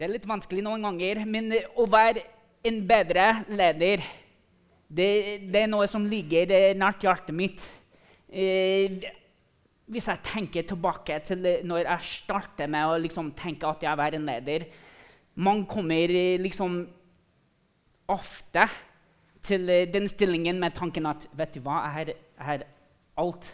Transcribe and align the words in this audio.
Det 0.00 0.06
er 0.06 0.14
litt 0.14 0.24
vanskelig 0.24 0.62
noen 0.64 0.80
ganger, 0.86 1.18
men 1.28 1.52
å 1.76 1.84
være 1.92 2.22
en 2.64 2.76
bedre 2.88 3.24
leder 3.52 4.00
det, 4.88 5.08
det 5.52 5.60
er 5.60 5.68
noe 5.68 5.84
som 5.92 6.06
ligger 6.08 6.72
nært 6.72 7.04
hjertet 7.04 7.36
mitt. 7.36 7.66
Eh, 8.32 9.04
hvis 9.92 10.08
jeg 10.08 10.22
tenker 10.24 10.64
tilbake 10.64 11.18
til 11.28 11.44
når 11.68 11.84
jeg 11.84 12.08
starter 12.14 12.72
med 12.72 12.88
å 12.88 12.96
liksom 13.02 13.28
tenke 13.36 13.68
at 13.68 13.84
jeg 13.84 13.92
er 13.92 14.16
en 14.16 14.26
leder 14.30 14.64
Man 15.36 15.66
kommer 15.68 16.16
liksom 16.40 16.80
ofte 18.08 18.64
til 19.44 19.68
den 19.68 20.08
stillingen 20.08 20.56
med 20.64 20.80
tanken 20.80 21.12
at 21.12 21.28
vet 21.36 21.58
du 21.58 21.60
hva, 21.60 21.82
jeg 21.92 22.16
har 22.40 22.64
alt 23.20 23.52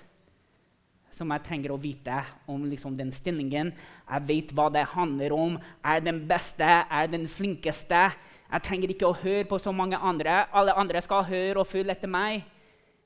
som 1.17 1.33
jeg 1.33 1.45
trenger 1.47 1.73
å 1.73 1.81
vite 1.81 2.19
om 2.51 2.67
liksom, 2.69 2.97
den 2.99 3.13
stillingen. 3.15 3.73
Jeg 4.05 4.27
vet 4.29 4.53
hva 4.57 4.69
det 4.73 4.85
handler 4.93 5.33
om. 5.33 5.57
Er 5.81 6.03
den 6.05 6.21
beste? 6.29 6.67
Er 6.67 7.09
den 7.09 7.25
flinkeste? 7.31 8.11
Jeg 8.47 8.65
trenger 8.67 8.93
ikke 8.93 9.09
å 9.09 9.17
høre 9.17 9.47
på 9.49 9.59
så 9.63 9.73
mange 9.75 9.99
andre. 9.99 10.45
Alle 10.53 10.77
andre 10.77 11.01
skal 11.05 11.25
høre 11.27 11.63
og 11.63 11.71
følge 11.71 11.97
etter 11.97 12.11
meg. 12.11 12.45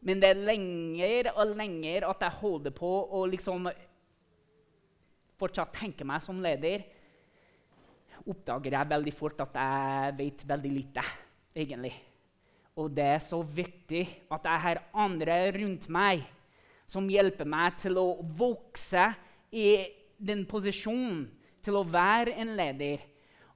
Men 0.02 0.20
det 0.20 0.32
er 0.32 0.42
lenger 0.48 1.30
og 1.37 1.54
lenger 1.59 2.09
at 2.09 2.24
jeg 2.24 2.41
holder 2.41 2.74
på 2.74 2.91
å 3.15 3.23
liksom 3.30 3.68
fortsatt 5.40 5.73
tenke 5.77 6.04
meg 6.09 6.24
som 6.24 6.40
leder. 6.42 6.82
Oppdager 8.29 8.77
jeg 8.77 8.90
veldig 8.90 9.15
fort 9.16 9.40
at 9.46 9.54
jeg 9.56 10.16
vet 10.18 10.45
veldig 10.48 10.73
lite, 10.73 11.04
egentlig. 11.56 11.95
Og 12.80 12.90
det 12.96 13.06
er 13.15 13.23
så 13.24 13.40
viktig 13.45 14.02
at 14.32 14.45
jeg 14.48 14.65
har 14.66 14.82
andre 15.06 15.38
rundt 15.56 15.88
meg 15.92 16.27
som 16.91 17.07
hjelper 17.11 17.47
meg 17.47 17.79
til 17.79 17.99
å 18.01 18.09
vokse 18.39 19.12
i 19.55 19.69
den 20.19 20.43
posisjonen 20.49 21.29
til 21.63 21.79
å 21.79 21.87
være 21.87 22.35
en 22.41 22.57
leder. 22.59 23.05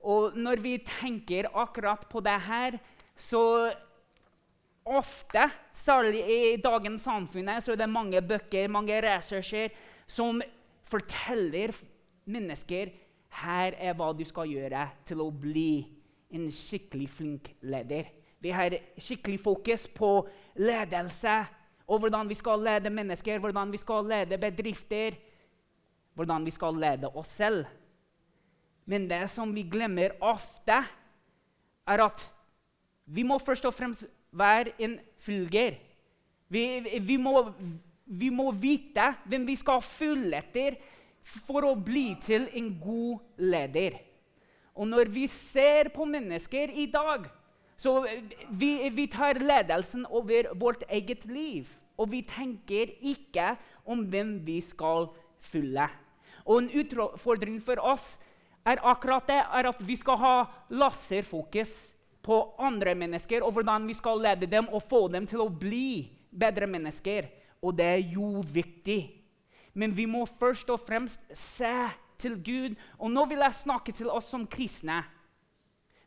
Og 0.04 0.36
når 0.36 0.60
vi 0.62 0.76
tenker 0.84 1.48
akkurat 1.50 2.04
på 2.10 2.20
det 2.24 2.36
her, 2.46 2.76
så 3.16 3.72
ofte, 4.84 5.48
særlig 5.72 6.20
i 6.28 6.40
dagens 6.60 7.06
samfunn, 7.08 7.48
så 7.64 7.72
er 7.72 7.80
det 7.80 7.88
mange 7.88 8.20
bøker, 8.20 8.68
mange 8.68 9.00
ressurser, 9.02 9.72
som 10.06 10.42
forteller 10.84 11.72
mennesker 12.28 12.92
her 13.40 13.74
er 13.80 13.96
hva 13.96 14.12
du 14.14 14.22
skal 14.28 14.50
gjøre 14.52 14.84
til 15.08 15.24
å 15.24 15.30
bli 15.32 15.82
en 16.34 16.46
skikkelig 16.52 17.08
flink 17.10 17.50
leder. 17.64 18.10
Vi 18.44 18.52
har 18.52 18.76
skikkelig 19.00 19.40
fokus 19.40 19.86
på 19.88 20.10
ledelse, 20.60 21.38
og 21.86 22.00
hvordan 22.00 22.28
vi 22.28 22.36
skal 22.38 22.62
lede 22.64 22.90
mennesker, 22.90 23.38
hvordan 23.38 23.72
vi 23.72 23.80
skal 23.80 24.06
lede 24.08 24.38
bedrifter, 24.40 25.16
hvordan 26.14 26.44
vi 26.46 26.52
skal 26.54 26.78
lede 26.80 27.10
oss 27.12 27.28
selv. 27.40 27.64
Men 28.86 29.08
det 29.08 29.24
som 29.32 29.52
vi 29.54 29.64
glemmer 29.68 30.16
ofte, 30.20 30.80
er 31.86 32.04
at 32.04 32.24
vi 33.04 33.22
må 33.22 33.38
først 33.38 33.64
og 33.68 33.74
fremst 33.74 34.06
være 34.32 34.72
en 34.78 34.98
følger. 35.20 35.76
Vi, 36.48 36.64
vi, 37.00 37.16
må, 37.16 37.52
vi 38.06 38.30
må 38.32 38.50
vite 38.52 39.12
hvem 39.28 39.46
vi 39.46 39.56
skal 39.56 39.84
følge 39.84 40.40
etter 40.40 40.76
for 41.24 41.64
å 41.68 41.74
bli 41.76 42.12
til 42.20 42.48
en 42.56 42.68
god 42.80 43.24
leder. 43.40 43.96
Og 44.74 44.88
når 44.88 45.08
vi 45.12 45.26
ser 45.30 45.88
på 45.94 46.04
mennesker 46.08 46.72
i 46.74 46.86
dag 46.90 47.28
så 47.84 48.06
vi, 48.48 48.88
vi, 48.88 49.06
tar 49.12 49.36
ledelsen 49.44 50.06
over 50.08 50.54
vårt 50.56 50.86
eget 50.88 51.26
liv. 51.28 51.68
Og 52.00 52.08
vi 52.10 52.22
tenker 52.26 52.94
ikke 53.04 53.54
om 53.84 54.06
hvem 54.10 54.38
vi 54.46 54.56
skal 54.64 55.10
følge. 55.44 55.86
Og 56.48 56.62
en 56.62 56.70
utfordring 56.80 57.60
for 57.62 57.80
oss 57.84 58.14
er 58.64 58.80
akkurat 58.80 59.28
det 59.28 59.36
er 59.42 59.68
at 59.68 59.82
vi 59.84 59.96
skal 60.00 60.16
ha 60.20 60.34
laserfokus 60.72 61.92
på 62.24 62.38
andre 62.56 62.94
mennesker 62.96 63.44
og 63.44 63.52
hvordan 63.52 63.84
vi 63.88 63.96
skal 63.96 64.22
lede 64.24 64.48
dem 64.48 64.70
og 64.72 64.86
få 64.88 65.04
dem 65.12 65.28
til 65.28 65.44
å 65.44 65.50
bli 65.52 66.08
bedre 66.32 66.66
mennesker. 66.70 67.28
Og 67.60 67.76
det 67.76 67.90
er 67.98 68.02
jo 68.16 68.40
viktig. 68.48 69.02
Men 69.76 69.92
vi 69.92 70.08
må 70.08 70.24
først 70.24 70.72
og 70.72 70.80
fremst 70.86 71.20
se 71.36 71.74
til 72.20 72.38
Gud. 72.40 72.80
Og 72.96 73.12
nå 73.12 73.28
vil 73.28 73.44
jeg 73.44 73.60
snakke 73.60 73.92
til 73.92 74.08
oss 74.08 74.32
som 74.32 74.48
kristne. 74.48 75.02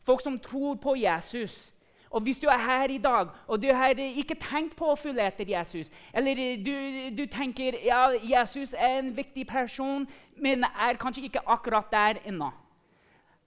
Folk 0.08 0.22
som 0.24 0.40
tror 0.40 0.78
på 0.82 0.96
Jesus. 0.96 1.68
Og 2.18 2.24
hvis 2.26 2.40
du 2.42 2.48
er 2.50 2.58
her 2.58 2.90
i 2.90 2.98
dag 2.98 3.30
og 3.46 3.62
du 3.62 3.68
har 3.74 4.00
ikke 4.02 4.40
tenkt 4.42 4.74
på 4.80 4.90
å 4.90 4.98
følge 4.98 5.26
etter 5.30 5.50
Jesus, 5.52 5.92
eller 6.10 6.40
du, 6.66 6.74
du 7.14 7.26
tenker 7.30 7.78
ja, 7.86 8.08
Jesus 8.26 8.74
er 8.74 8.98
en 9.04 9.12
viktig 9.14 9.46
person, 9.48 10.08
men 10.34 10.66
er 10.66 10.98
kanskje 10.98 11.28
ikke 11.30 11.46
akkurat 11.46 11.92
der 11.94 12.22
ennå 12.26 12.50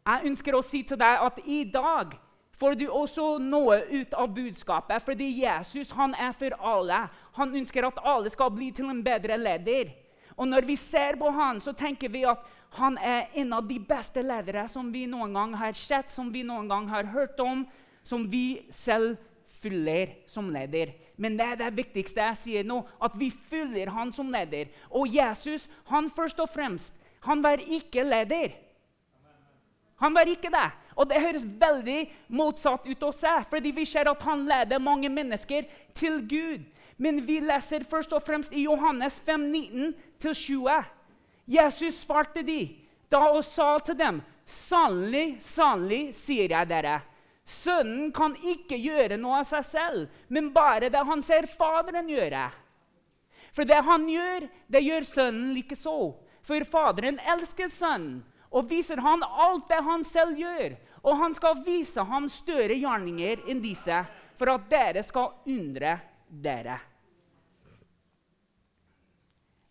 Jeg 0.06 0.30
ønsker 0.30 0.54
å 0.54 0.62
si 0.64 0.84
til 0.86 1.00
deg 1.00 1.24
at 1.26 1.42
i 1.44 1.64
dag 1.66 2.14
får 2.60 2.76
du 2.76 2.86
også 2.92 3.26
noe 3.42 3.80
ut 3.88 4.14
av 4.14 4.30
budskapet. 4.36 5.02
Fordi 5.04 5.28
Jesus 5.40 5.92
han 5.96 6.14
er 6.14 6.32
for 6.36 6.56
alle. 6.60 7.02
Han 7.38 7.56
ønsker 7.56 7.86
at 7.88 8.00
alle 8.04 8.32
skal 8.32 8.52
bli 8.52 8.70
til 8.76 8.90
en 8.92 9.02
bedre 9.04 9.38
leder. 9.40 9.94
Og 10.36 10.48
når 10.48 10.68
vi 10.68 10.76
ser 10.76 11.18
på 11.20 11.30
han, 11.36 11.60
så 11.60 11.72
tenker 11.76 12.12
vi 12.12 12.24
at 12.28 12.44
han 12.78 12.96
er 13.02 13.32
en 13.42 13.52
av 13.56 13.66
de 13.68 13.80
beste 13.82 14.22
ledere 14.22 14.66
som 14.70 14.92
vi 14.92 15.06
noen 15.10 15.34
gang 15.34 15.56
har 15.58 15.74
sett, 15.76 16.12
som 16.12 16.30
vi 16.32 16.44
noen 16.46 16.68
gang 16.70 16.86
har 16.88 17.08
hørt 17.12 17.40
om, 17.42 17.64
som 18.10 18.26
vi 18.30 18.64
selv 18.74 19.14
følger 19.60 20.16
som 20.30 20.48
leder. 20.50 20.94
Men 21.20 21.36
det 21.38 21.46
er 21.46 21.60
det 21.60 21.76
viktigste 21.76 22.24
jeg 22.24 22.40
sier 22.40 22.66
nå, 22.66 22.80
at 23.02 23.14
vi 23.20 23.28
følger 23.30 23.92
han 23.92 24.10
som 24.16 24.30
leder. 24.32 24.70
Og 24.90 25.10
Jesus 25.14 25.68
han 25.90 26.10
først 26.10 26.40
og 26.42 26.50
fremst, 26.50 26.96
han 27.26 27.44
var 27.44 27.60
ikke 27.60 28.04
leder. 28.06 28.56
Han 30.00 30.16
var 30.16 30.30
ikke 30.32 30.50
det. 30.52 30.68
Og 30.96 31.08
det 31.08 31.20
høres 31.20 31.44
veldig 31.44 32.00
motsatt 32.32 32.88
ut 32.88 33.02
å 33.04 33.12
se, 33.14 33.32
fordi 33.52 33.72
vi 33.76 33.84
ser 33.88 34.08
at 34.10 34.22
han 34.24 34.46
leder 34.48 34.80
mange 34.82 35.10
mennesker 35.12 35.68
til 35.96 36.22
Gud. 36.28 36.64
Men 37.00 37.20
vi 37.24 37.38
leser 37.44 37.84
først 37.88 38.12
og 38.16 38.24
fremst 38.24 38.52
i 38.52 38.64
Johannes 38.64 39.20
5, 39.28 39.44
19-20. 40.20 40.88
Jesus 41.52 42.02
svarte 42.04 42.42
de 42.44 42.62
da 43.12 43.22
og 43.28 43.44
sa 43.44 43.78
til 43.84 43.96
dem, 43.98 44.20
'Sannelig, 44.46 45.38
sannelig, 45.40 46.14
sier 46.14 46.50
jeg 46.50 46.68
dere.' 46.68 47.09
Sønnen 47.50 48.10
kan 48.14 48.36
ikke 48.38 48.78
gjøre 48.78 49.18
noe 49.18 49.40
av 49.42 49.48
seg 49.50 49.66
selv, 49.66 50.18
men 50.28 50.52
bare 50.54 50.90
det 50.92 51.02
han 51.06 51.22
ser 51.26 51.48
Faderen 51.50 52.08
gjøre. 52.10 52.46
For 53.50 53.66
det 53.66 53.80
han 53.82 54.06
gjør, 54.08 54.46
det 54.70 54.82
gjør 54.86 55.06
sønnen 55.08 55.54
likeså. 55.56 55.96
For 56.46 56.66
Faderen 56.68 57.18
elsker 57.34 57.70
sønnen 57.72 58.20
og 58.50 58.70
viser 58.70 58.98
han 59.02 59.22
alt 59.22 59.68
det 59.70 59.80
han 59.86 60.04
selv 60.06 60.38
gjør. 60.38 60.76
Og 61.06 61.16
han 61.16 61.34
skal 61.36 61.62
vise 61.64 62.02
ham 62.04 62.26
større 62.28 62.76
gjerninger 62.76 63.44
enn 63.48 63.62
disse, 63.62 64.02
for 64.36 64.52
at 64.52 64.66
dere 64.72 65.04
skal 65.06 65.32
undre 65.48 65.96
dere. 66.28 66.76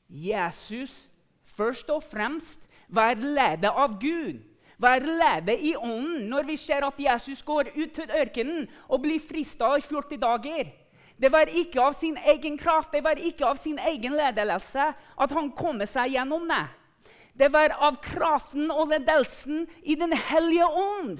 Jesus 0.09 1.09
først 1.55 1.89
og 1.93 2.01
fremst 2.05 2.65
var 2.87 3.19
ledet 3.19 3.69
av 3.69 3.99
Gud. 4.01 4.39
Være 4.79 5.15
lede 5.19 5.57
i 5.59 5.73
ånden 5.75 6.29
når 6.31 6.45
vi 6.47 6.57
ser 6.57 6.85
at 6.87 6.99
Jesus 6.99 7.41
går 7.43 7.73
ut 7.75 7.91
til 7.95 8.11
ørkenen 8.15 8.67
og 8.87 9.01
blir 9.03 9.19
frista 9.19 9.73
i 9.75 9.83
40 9.83 10.19
dager. 10.21 10.69
Det 11.19 11.31
var 11.31 11.51
ikke 11.51 11.81
av 11.83 11.93
sin 11.97 12.15
egen 12.31 12.55
kraft, 12.57 12.93
det 12.93 13.03
var 13.03 13.19
ikke 13.19 13.43
av 13.49 13.57
sin 13.59 13.79
egen 13.91 14.15
ledelse 14.15 14.85
at 14.95 15.33
han 15.35 15.51
kom 15.51 15.83
seg 15.83 16.15
gjennom 16.15 16.47
det. 16.47 16.63
Det 17.35 17.51
var 17.51 17.75
av 17.75 17.99
kraften 18.03 18.71
og 18.71 18.87
ledelsen 18.93 19.67
i 19.83 19.95
Den 19.99 20.15
hellige 20.15 20.65
ånd. 20.67 21.19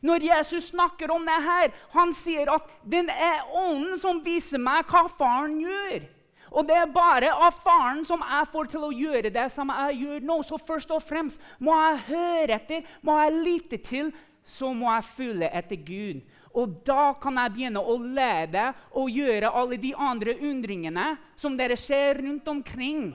Når 0.00 0.22
Jesus 0.22 0.68
snakker 0.70 1.10
om 1.10 1.24
det 1.26 1.40
her, 1.42 1.72
han 1.96 2.12
sier 2.14 2.52
at 2.52 2.68
den 2.84 3.08
er 3.10 3.40
ånden 3.56 3.98
som 3.98 4.20
viser 4.24 4.60
meg 4.62 4.86
hva 4.86 5.08
faren 5.10 5.58
gjør. 5.64 6.04
Og 6.50 6.66
det 6.68 6.76
er 6.78 6.92
bare 6.92 7.32
av 7.34 7.56
faren 7.64 8.04
som 8.06 8.22
jeg 8.24 8.48
får 8.52 8.70
til 8.72 8.86
å 8.86 8.94
gjøre 8.94 9.32
det 9.34 9.46
som 9.52 9.70
jeg 9.74 10.00
gjør 10.02 10.26
nå. 10.30 10.40
Så 10.46 10.58
først 10.60 10.94
og 10.94 11.04
fremst 11.04 11.42
må 11.58 11.76
jeg 11.76 12.02
høre 12.08 12.58
etter, 12.58 12.88
må 13.02 13.18
jeg 13.20 13.38
lytte 13.38 13.80
til, 13.84 14.12
så 14.48 14.72
må 14.72 14.88
jeg 14.94 15.08
følge 15.12 15.52
etter 15.60 15.80
Gud. 15.84 16.20
Og 16.56 16.78
da 16.86 17.12
kan 17.20 17.36
jeg 17.38 17.54
begynne 17.54 17.82
å 17.84 17.96
lede 18.00 18.70
og 18.96 19.12
gjøre 19.12 19.52
alle 19.60 19.78
de 19.80 19.92
andre 19.94 20.34
undringene 20.40 21.10
som 21.38 21.56
dere 21.58 21.76
ser 21.76 22.22
rundt 22.22 22.48
omkring. 22.48 23.10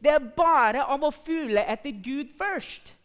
Det 0.00 0.10
er 0.16 0.32
bare 0.36 0.86
av 0.88 1.04
å 1.04 1.12
følge 1.14 1.62
etter 1.70 1.94
Gud 2.02 2.32
først. 2.40 2.96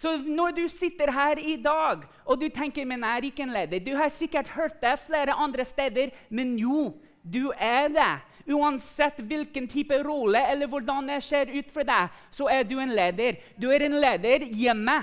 Så 0.00 0.14
når 0.24 0.54
du 0.56 0.62
sitter 0.72 1.12
her 1.12 1.36
i 1.36 1.58
dag 1.60 2.06
og 2.24 2.40
du 2.40 2.46
tenker 2.48 2.86
men 2.88 3.02
jeg 3.04 3.18
er 3.18 3.26
ikke 3.28 3.42
en 3.44 3.52
leder 3.52 3.82
Du 3.84 3.90
har 3.98 4.08
sikkert 4.08 4.48
hørt 4.54 4.78
det 4.80 4.94
flere 5.02 5.36
andre 5.36 5.66
steder, 5.68 6.14
men 6.30 6.54
jo, 6.56 6.94
du 7.20 7.52
er 7.52 7.90
det. 7.92 8.14
Uansett 8.48 9.20
hvilken 9.20 9.68
type 9.68 9.96
rolle 10.04 10.40
eller 10.52 10.70
hvordan 10.70 11.08
det 11.08 11.20
ser 11.24 11.50
ut 11.52 11.70
for 11.72 11.86
deg, 11.86 12.08
så 12.30 12.48
er 12.52 12.64
du 12.64 12.78
en 12.80 12.94
leder. 12.96 13.40
Du 13.60 13.68
er 13.70 13.84
en 13.86 13.98
leder 14.00 14.46
hjemme. 14.48 15.00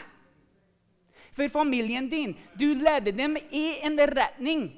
For 1.38 1.48
familien 1.54 2.10
din. 2.10 2.36
Du 2.58 2.74
leder 2.74 3.14
dem 3.14 3.38
i 3.52 3.66
en 3.86 4.00
retning. 4.00 4.70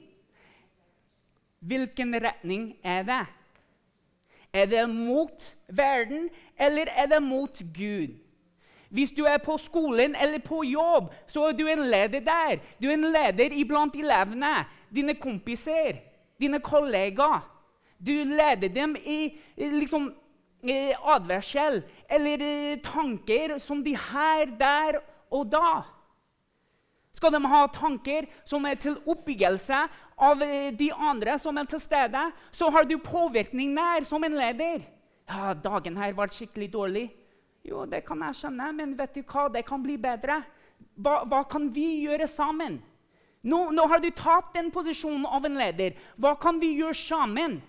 Hvilken 1.59 2.15
retning 2.23 2.73
er 2.83 3.03
det? 3.03 3.25
Er 4.53 4.65
det 4.65 4.89
mot 4.89 5.55
verden, 5.67 6.29
eller 6.57 6.89
er 6.95 7.05
det 7.05 7.23
mot 7.23 7.61
Gud? 7.75 8.17
Hvis 8.89 9.11
du 9.11 9.23
er 9.23 9.37
på 9.37 9.57
skolen 9.61 10.15
eller 10.15 10.39
på 10.39 10.63
jobb, 10.65 11.13
så 11.27 11.45
er 11.47 11.51
du 11.51 11.67
en 11.67 11.83
leder 11.91 12.19
der. 12.25 12.57
Du 12.81 12.89
er 12.89 12.93
en 12.97 13.11
leder 13.13 13.53
iblant 13.53 13.95
elevene, 13.95 14.65
dine 14.89 15.13
kompiser, 15.13 16.01
dine 16.41 16.59
kollegaer. 16.59 17.45
Du 17.99 18.13
leder 18.23 18.71
dem 18.71 18.95
i 18.95 19.35
liksom, 19.59 20.09
advarsel 21.03 21.83
eller 22.07 22.43
tanker 22.83 23.59
som 23.59 23.83
de 23.83 23.95
her, 23.95 24.45
der 24.59 24.99
og 25.31 25.51
da. 25.51 25.83
Skal 27.11 27.33
de 27.33 27.41
ha 27.51 27.65
tanker 27.73 28.27
som 28.47 28.65
er 28.69 28.77
til 28.79 28.95
oppbyggelse 29.09 29.79
av 30.19 30.43
eh, 30.45 30.69
de 30.77 30.91
andre 30.93 31.35
som 31.41 31.57
er 31.57 31.67
til 31.67 31.81
stede, 31.81 32.21
så 32.51 32.69
har 32.71 32.85
du 32.87 32.95
påvirkning 33.01 33.73
nær 33.75 34.05
som 34.07 34.23
en 34.23 34.37
leder. 34.37 34.85
Ja, 35.29 35.53
'Dagen 35.53 35.97
her 35.97 36.13
var 36.13 36.31
skikkelig 36.31 36.71
dårlig.' 36.73 37.09
Jo, 37.63 37.83
det 37.85 38.05
kan 38.07 38.21
jeg 38.23 38.37
skjønne, 38.39 38.71
men 38.73 38.95
vet 38.97 39.13
du 39.13 39.21
hva? 39.21 39.49
det 39.51 39.65
kan 39.67 39.83
bli 39.83 39.97
bedre. 39.97 40.39
Hva, 40.95 41.25
hva 41.27 41.43
kan 41.43 41.67
vi 41.75 42.05
gjøre 42.05 42.27
sammen? 42.27 42.79
Nå, 43.43 43.71
nå, 43.71 43.85
har 43.87 43.99
du 43.99 44.09
tatt 44.15 44.53
den 44.55 44.71
posisjonen 44.71 45.25
av 45.27 45.45
en 45.45 45.59
leder. 45.59 45.95
Hva 46.15 46.33
kan 46.39 46.59
vi 46.59 46.73
gjøre 46.79 46.95
sammen? 46.95 47.59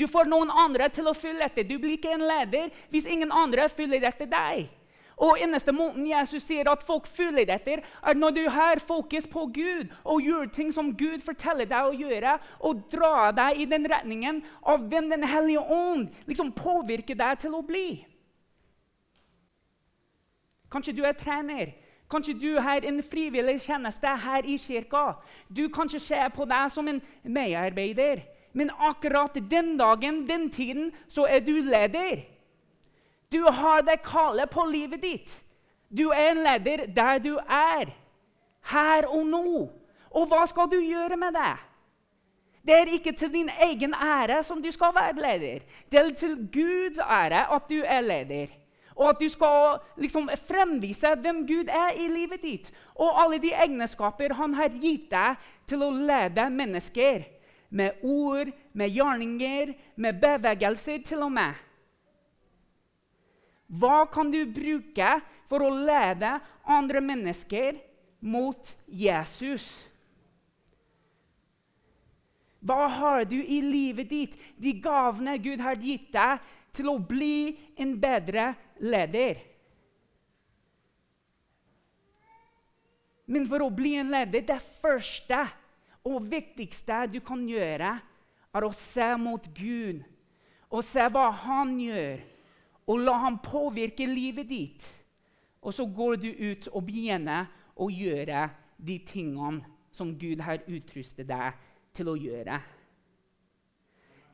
Du 0.00 0.06
får 0.08 0.30
noen 0.32 0.48
andre 0.64 0.88
til 0.88 1.08
å 1.10 1.16
følge 1.16 1.44
etter. 1.44 1.66
Du 1.68 1.76
blir 1.78 1.98
ikke 1.98 2.14
en 2.16 2.24
leder 2.24 2.70
hvis 2.92 3.08
ingen 3.10 3.32
andre 3.32 3.68
følger 3.68 4.06
etter 4.08 4.30
deg. 4.30 4.70
Og 5.20 5.36
eneste 5.44 5.72
måten 5.76 6.06
Jesus 6.08 6.46
sier 6.48 6.68
at 6.72 6.84
folk 6.88 7.04
følger 7.10 7.50
etter, 7.52 7.82
er 7.84 8.16
når 8.16 8.30
du 8.38 8.44
har 8.48 8.80
fokus 8.80 9.26
på 9.28 9.44
Gud 9.52 9.90
og 10.00 10.24
gjør 10.24 10.48
ting 10.48 10.70
som 10.72 10.94
Gud 10.96 11.20
forteller 11.20 11.68
deg 11.68 11.90
å 11.90 11.92
gjøre, 11.92 12.38
og 12.64 12.86
drar 12.92 13.34
deg 13.36 13.60
i 13.60 13.68
den 13.68 13.84
retningen 13.90 14.40
av 14.64 14.88
hvem 14.88 15.10
Den 15.10 15.26
hellige 15.28 15.60
ånd 15.60 16.08
liksom 16.30 16.54
påvirker 16.56 17.18
deg 17.18 17.44
til 17.44 17.58
å 17.58 17.62
bli. 17.66 18.06
Kanskje 20.72 20.96
du 20.96 21.04
er 21.04 21.18
trener. 21.18 21.74
Kanskje 22.10 22.34
du 22.40 22.58
har 22.62 22.86
en 22.86 23.02
frivillig 23.02 23.60
tjeneste 23.60 24.08
her 24.24 24.46
i 24.46 24.56
kirka. 24.58 25.20
Du 25.48 25.68
kanskje 25.68 26.00
ser 26.00 26.30
på 26.32 26.46
deg 26.48 26.72
som 26.72 26.88
en 26.88 27.02
medarbeider. 27.22 28.22
Men 28.52 28.70
akkurat 28.78 29.34
den 29.50 29.76
dagen, 29.78 30.26
den 30.28 30.50
tiden, 30.50 30.92
så 31.08 31.26
er 31.26 31.40
du 31.40 31.52
leder. 31.52 32.24
Du 33.32 33.42
har 33.46 33.82
det 33.86 34.02
kallet 34.02 34.50
på 34.50 34.64
livet 34.66 35.02
ditt. 35.02 35.34
Du 35.88 36.10
er 36.10 36.32
en 36.32 36.42
leder 36.42 36.86
der 36.86 37.18
du 37.18 37.36
er. 37.38 37.90
Her 38.70 39.06
og 39.06 39.26
nå. 39.26 39.68
Og 40.10 40.26
hva 40.26 40.42
skal 40.50 40.70
du 40.70 40.80
gjøre 40.82 41.16
med 41.16 41.34
det? 41.38 41.56
Det 42.66 42.74
er 42.76 42.90
ikke 42.92 43.12
til 43.16 43.32
din 43.32 43.48
egen 43.62 43.94
ære 43.94 44.42
som 44.44 44.62
du 44.62 44.70
skal 44.70 44.94
være 44.94 45.16
leder. 45.22 45.62
Det 45.90 46.00
er 46.00 46.10
til 46.10 46.36
Guds 46.52 46.98
ære 46.98 47.46
at 47.54 47.70
du 47.70 47.80
er 47.84 48.00
leder. 48.00 48.46
Og 48.96 49.08
at 49.08 49.20
du 49.20 49.28
skal 49.32 49.78
liksom 49.96 50.28
fremvise 50.48 51.14
hvem 51.22 51.46
Gud 51.46 51.70
er 51.72 51.94
i 51.96 52.08
livet 52.08 52.42
ditt. 52.42 52.72
Og 52.94 53.22
alle 53.22 53.38
de 53.38 53.54
egenskaper 53.54 54.34
han 54.34 54.54
har 54.54 54.74
gitt 54.82 55.08
deg 55.10 55.38
til 55.66 55.86
å 55.86 55.94
lede 55.94 56.50
mennesker 56.50 57.24
med 57.70 58.02
ord, 58.02 58.50
med 58.72 58.90
gjerninger, 58.90 59.74
med 59.94 60.20
bevegelser 60.22 61.02
til 61.06 61.22
og 61.26 61.32
med. 61.32 61.54
Hva 63.70 64.02
kan 64.10 64.32
du 64.32 64.42
bruke 64.50 65.12
for 65.50 65.62
å 65.62 65.70
lede 65.70 66.32
andre 66.66 67.02
mennesker 67.04 67.78
mot 68.26 68.72
Jesus? 68.86 69.68
Hva 72.60 72.88
har 72.92 73.24
du 73.24 73.38
i 73.38 73.60
livet 73.64 74.10
ditt, 74.10 74.34
de 74.58 74.74
gavene 74.82 75.38
Gud 75.40 75.62
har 75.64 75.78
gitt 75.80 76.10
deg, 76.12 76.42
til 76.74 76.90
å 76.90 76.98
bli 77.02 77.56
en 77.80 77.94
bedre 78.02 78.50
leder? 78.82 79.40
Men 83.30 83.46
for 83.46 83.62
å 83.62 83.70
bli 83.70 83.94
en 84.02 84.10
leder, 84.10 84.42
det 84.42 84.58
første 84.82 85.44
og 86.06 86.24
viktigste 86.30 87.04
du 87.12 87.20
kan 87.24 87.42
gjøre, 87.48 87.92
er 88.50 88.66
å 88.66 88.72
se 88.74 89.08
mot 89.20 89.44
Gud 89.54 90.02
og 90.70 90.84
se 90.86 91.02
hva 91.10 91.28
Han 91.44 91.74
gjør, 91.82 92.20
og 92.90 93.02
la 93.04 93.16
ham 93.22 93.38
påvirke 93.42 94.06
livet 94.06 94.48
ditt. 94.50 94.86
Og 95.62 95.74
så 95.74 95.84
går 95.86 96.16
du 96.22 96.28
ut 96.30 96.68
og 96.72 96.86
begynner 96.86 97.50
å 97.76 97.90
gjøre 97.90 98.48
de 98.78 98.96
tingene 99.06 99.66
som 99.92 100.14
Gud 100.18 100.40
har 100.46 100.62
utrustet 100.66 101.28
deg 101.28 101.58
til 101.94 102.10
å 102.10 102.16
gjøre. 102.18 102.60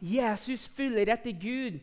Jesus 0.00 0.68
følger 0.76 1.10
etter 1.16 1.32
Gud 1.32 1.80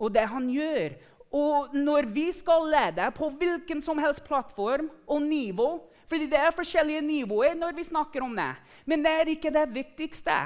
og 0.00 0.14
det 0.14 0.24
han 0.28 0.48
gjør. 0.50 0.96
Og 1.34 1.74
når 1.76 2.08
vi 2.14 2.28
skal 2.32 2.68
lede 2.70 3.08
på 3.14 3.28
hvilken 3.38 3.82
som 3.82 4.00
helst 4.00 4.24
plattform 4.26 4.88
og 5.06 5.22
nivå, 5.22 5.68
fordi 6.10 6.28
det 6.30 6.40
er 6.40 6.54
forskjellige 6.54 7.02
nivåer 7.04 7.56
når 7.58 7.76
vi 7.76 7.86
snakker 7.86 8.24
om 8.24 8.34
det. 8.36 8.52
Men 8.86 9.04
det 9.04 9.12
er 9.12 9.32
ikke 9.32 9.52
det 9.54 9.64
viktigste. 9.74 10.36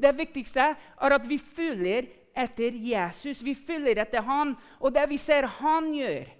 Det 0.00 0.12
viktigste 0.16 0.72
er 0.72 1.16
at 1.16 1.28
vi 1.28 1.38
følger 1.38 2.08
etter 2.36 2.76
Jesus. 2.76 3.42
Vi 3.44 3.54
følger 3.54 4.02
etter 4.02 4.22
han, 4.24 4.54
og 4.80 4.94
det 4.94 5.08
vi 5.10 5.18
ser 5.20 5.48
han 5.60 5.90
gjør. 5.94 6.30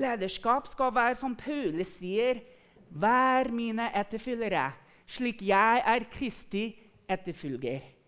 Lederskap 0.00 0.68
skal 0.70 0.94
være 0.94 1.16
som 1.18 1.36
Paule 1.36 1.84
sier, 1.84 2.40
vær 2.90 3.50
mine 3.54 3.90
etterfølgere, 3.94 4.70
slik 5.06 5.42
jeg 5.46 5.82
er 5.86 6.06
Kristi 6.10 6.70
etterfølger. 7.10 7.99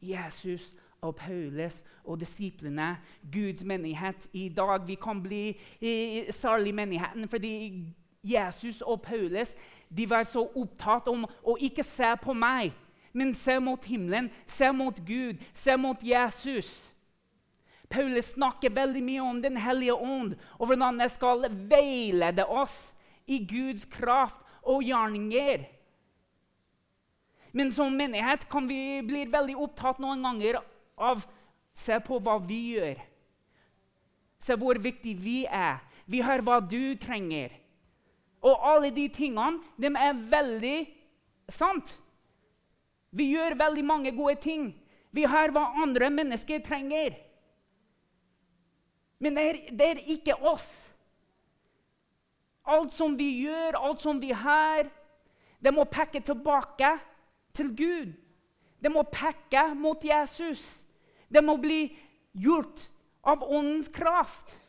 Jesus 0.00 0.72
og 1.00 1.16
Paulus 1.16 1.82
og 2.04 2.20
disiplene, 2.20 2.96
Guds 3.32 3.64
menighet 3.64 4.28
i 4.32 4.48
dag. 4.48 4.86
Vi 4.86 4.94
kan 4.94 5.22
bli 5.22 5.56
særlig 6.30 6.74
menigheten 6.74 7.28
fordi 7.28 7.84
Jesus 8.24 8.82
og 8.82 9.02
Paulus 9.02 9.54
de 9.88 10.10
var 10.10 10.22
så 10.28 10.44
opptatt 10.56 11.08
om 11.08 11.24
å 11.42 11.56
ikke 11.60 11.82
se 11.82 12.12
på 12.22 12.34
meg, 12.36 12.72
men 13.12 13.34
se 13.34 13.56
mot 13.58 13.84
himmelen, 13.84 14.28
se 14.46 14.70
mot 14.72 15.00
Gud, 15.06 15.40
se 15.54 15.76
mot 15.76 16.02
Jesus. 16.04 16.92
Paulus 17.90 18.36
snakker 18.36 18.70
veldig 18.70 19.02
mye 19.02 19.22
om 19.24 19.40
Den 19.42 19.56
hellige 19.58 19.94
ånd 19.94 20.36
og 20.58 20.66
hvordan 20.70 21.00
det 21.00 21.10
skal 21.10 21.48
veilede 21.50 22.44
oss 22.46 22.92
i 23.26 23.40
Guds 23.50 23.84
kraft 23.90 24.36
og 24.62 24.84
gjerninger. 24.84 25.64
Men 27.52 27.72
som 27.74 27.94
menighet 27.96 28.46
kan 28.50 28.68
vi 28.68 29.00
bli 29.06 29.24
veldig 29.30 29.56
opptatt 29.58 30.00
noen 30.02 30.22
ganger 30.26 30.60
av 31.00 31.26
Se 31.80 31.96
på 32.02 32.18
hva 32.20 32.34
vi 32.42 32.58
gjør. 32.74 32.98
Se 34.42 34.56
hvor 34.58 34.78
viktig 34.82 35.14
vi 35.22 35.44
er. 35.46 35.78
Vi 36.10 36.18
har 36.24 36.42
hva 36.42 36.58
du 36.60 36.96
trenger. 37.00 37.54
Og 38.42 38.64
alle 38.72 38.90
de 38.92 39.06
tingene 39.12 39.62
de 39.80 39.90
er 39.94 40.22
veldig 40.32 40.78
sant. 41.52 41.94
Vi 43.14 43.30
gjør 43.34 43.58
veldig 43.58 43.84
mange 43.86 44.12
gode 44.16 44.36
ting. 44.42 44.70
Vi 45.14 45.26
har 45.26 45.54
hva 45.54 45.68
andre 45.82 46.10
mennesker 46.10 46.62
trenger. 46.66 47.14
Men 49.20 49.36
det 49.36 49.44
er, 49.46 49.58
det 49.70 49.88
er 49.88 50.02
ikke 50.14 50.38
oss. 50.48 50.90
Alt 52.64 52.94
som 52.94 53.16
vi 53.18 53.28
gjør, 53.44 53.76
alt 53.76 54.02
som 54.02 54.20
vi 54.22 54.30
har, 54.36 54.88
det 55.60 55.72
må 55.74 55.84
pakke 55.84 56.22
tilbake 56.24 56.94
til 57.52 57.76
Gud. 57.76 58.12
Det 58.82 58.92
må 58.92 59.02
peke 59.02 59.74
mot 59.74 60.04
Jesus. 60.04 60.82
Det 61.28 61.44
må 61.44 61.56
bli 61.56 61.98
gjort 62.32 62.90
av 63.22 63.42
åndens 63.42 63.88
kraft. 63.88 64.60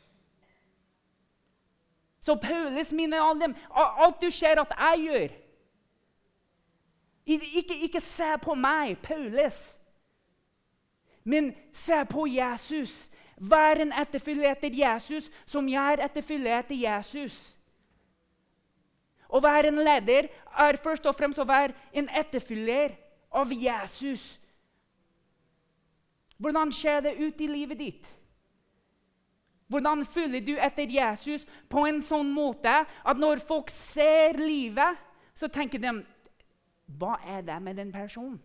Så 2.20 2.36
Paulus 2.36 2.92
minner 2.92 3.22
alle 3.22 3.42
dem 3.42 3.56
alt 3.74 4.22
du 4.22 4.30
ser 4.32 4.62
at 4.62 4.74
jeg 4.78 5.06
gjør. 5.06 5.38
Ikke, 7.26 7.76
ikke 7.84 8.02
se 8.02 8.34
på 8.42 8.54
meg, 8.58 8.98
Paulus, 9.02 9.78
men 11.24 11.54
se 11.74 12.06
på 12.10 12.26
Jesus. 12.28 13.10
Vær 13.38 13.82
en 13.82 13.94
etterfølger 13.94 14.52
etter 14.52 14.74
Jesus 14.74 15.32
som 15.50 15.70
jeg 15.70 15.94
er 15.98 16.06
etterfølger 16.06 16.60
etter 16.60 16.76
Jesus. 16.78 17.58
Å 19.32 19.40
være 19.40 19.72
en 19.72 19.80
leder 19.80 20.28
er 20.60 20.80
først 20.84 21.06
og 21.08 21.16
fremst 21.16 21.40
å 21.40 21.48
være 21.48 21.76
en 21.96 22.10
etterfølger 22.22 22.98
av 23.32 23.52
Jesus. 23.56 24.36
Hvordan 26.42 26.74
skjer 26.76 27.06
det 27.06 27.16
ut 27.22 27.42
i 27.42 27.48
livet 27.48 27.80
ditt? 27.80 28.10
Hvordan 29.72 30.04
følger 30.04 30.44
du 30.44 30.56
etter 30.60 30.90
Jesus 30.92 31.46
på 31.72 31.86
en 31.88 32.02
sånn 32.04 32.32
måte 32.36 32.74
at 32.84 33.20
når 33.20 33.40
folk 33.48 33.72
ser 33.72 34.36
livet, 34.36 35.00
så 35.34 35.48
tenker 35.48 35.80
de 35.80 36.02
Hva 37.00 37.16
er 37.24 37.46
det 37.48 37.56
med 37.64 37.78
den 37.80 37.92
personen? 37.94 38.42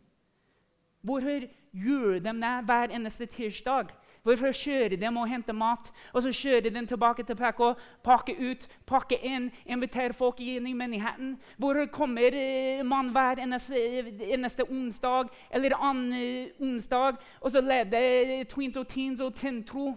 Hvorfor 1.02 1.48
gjør 1.74 2.20
de 2.22 2.32
det 2.42 2.52
hver 2.68 2.94
eneste 2.94 3.26
tirsdag? 3.26 3.90
Hvorfor 4.26 4.50
kjører 4.50 4.96
de 4.98 5.06
og 5.06 5.28
henter 5.30 5.54
mat, 5.54 5.92
og 6.12 6.22
så 6.22 6.32
kjører 6.34 6.70
de 6.70 6.86
tilbake 6.86 7.22
til 7.22 7.36
PK, 7.38 7.60
pakker 8.02 8.40
ut, 8.50 8.66
pakker 8.86 9.22
inn, 9.22 9.52
inviterer 9.64 10.12
folk 10.18 10.40
inn 10.42 10.66
i 10.66 10.72
menigheten? 10.74 11.36
Hvorfor 11.56 11.86
kommer 11.94 12.34
eh, 12.34 12.82
man 12.82 13.12
hver 13.14 13.38
eneste, 13.44 13.78
eneste 14.26 14.66
onsdag 14.66 15.30
eller 15.54 15.78
annen 15.78 16.50
onsdag 16.58 17.22
og 17.40 17.54
så 17.54 17.62
leder 17.62 18.42
Tweens 18.50 18.76
og 18.76 18.88
Teens 18.88 19.22
og 19.22 19.34
Tintro? 19.38 19.94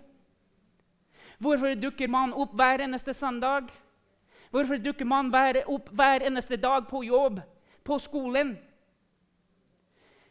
Hvorfor 1.40 1.74
dukker 1.74 2.08
man 2.08 2.34
opp 2.34 2.54
hver 2.54 2.86
eneste 2.86 3.14
søndag? 3.14 3.74
Hvorfor 4.52 4.78
dukker 4.78 5.06
man 5.10 5.34
opp 5.66 5.90
hver 5.90 6.22
eneste 6.22 6.58
dag 6.58 6.86
på 6.88 7.02
jobb, 7.04 7.42
på 7.84 7.98
skolen? 7.98 8.60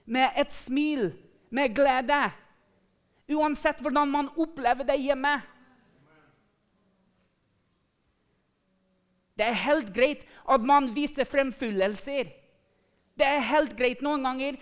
Med 0.06 0.28
et 0.38 0.52
smil, 0.52 1.10
med 1.50 1.74
glede 1.74 2.28
Uansett 3.28 3.80
hvordan 3.84 4.10
man 4.10 4.32
opplever 4.36 4.86
det 4.88 4.96
hjemme. 5.02 5.36
Det 9.38 9.46
er 9.46 9.64
helt 9.68 9.92
greit 9.94 10.24
at 10.48 10.64
man 10.66 10.90
viser 10.96 11.28
fremfyllelser. 11.28 12.32
Det 13.18 13.26
er 13.26 13.42
helt 13.50 13.74
greit 13.78 14.02
noen 14.02 14.22
ganger. 14.22 14.58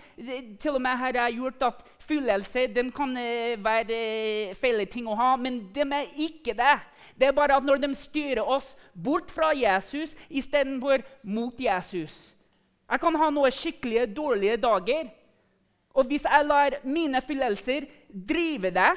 Til 0.61 0.77
og 0.77 0.81
med 0.81 0.97
her 0.97 1.17
har 1.17 1.29
jeg 1.29 1.39
gjort 1.39 1.65
at 1.67 1.81
følelser 2.07 2.73
kan 2.95 3.17
eh, 3.19 3.57
være 3.61 3.97
eh, 3.97 4.55
feil 4.57 4.85
ting 4.89 5.09
å 5.09 5.17
ha, 5.17 5.35
men 5.37 5.59
de 5.73 5.85
er 5.85 6.13
ikke 6.27 6.55
det. 6.57 6.77
Det 7.17 7.27
er 7.27 7.37
bare 7.37 7.57
at 7.57 7.65
når 7.65 7.81
de 7.83 7.91
styrer 7.97 8.41
oss 8.41 8.75
bort 8.93 9.31
fra 9.33 9.51
Jesus 9.53 10.15
istedenfor 10.29 11.05
mot 11.23 11.59
Jesus. 11.59 12.33
Jeg 12.87 13.03
kan 13.03 13.17
ha 13.19 13.29
noen 13.29 13.53
skikkelig 13.53 14.07
dårlige 14.15 14.57
dager. 14.63 15.09
Og 15.97 16.05
hvis 16.05 16.27
jeg 16.29 16.45
lar 16.45 16.77
mine 16.85 17.21
følelser 17.25 17.87
drive 18.29 18.69
det, 18.73 18.91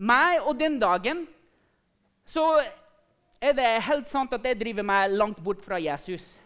meg 0.00 0.44
og 0.44 0.58
den 0.60 0.78
dagen, 0.80 1.24
så 2.28 2.60
er 3.40 3.56
det 3.56 3.70
helt 3.88 4.08
sant 4.08 4.32
at 4.36 4.44
det 4.44 4.58
driver 4.60 4.84
meg 4.86 5.16
langt 5.16 5.40
bort 5.44 5.64
fra 5.64 5.80
Jesus. 5.80 6.36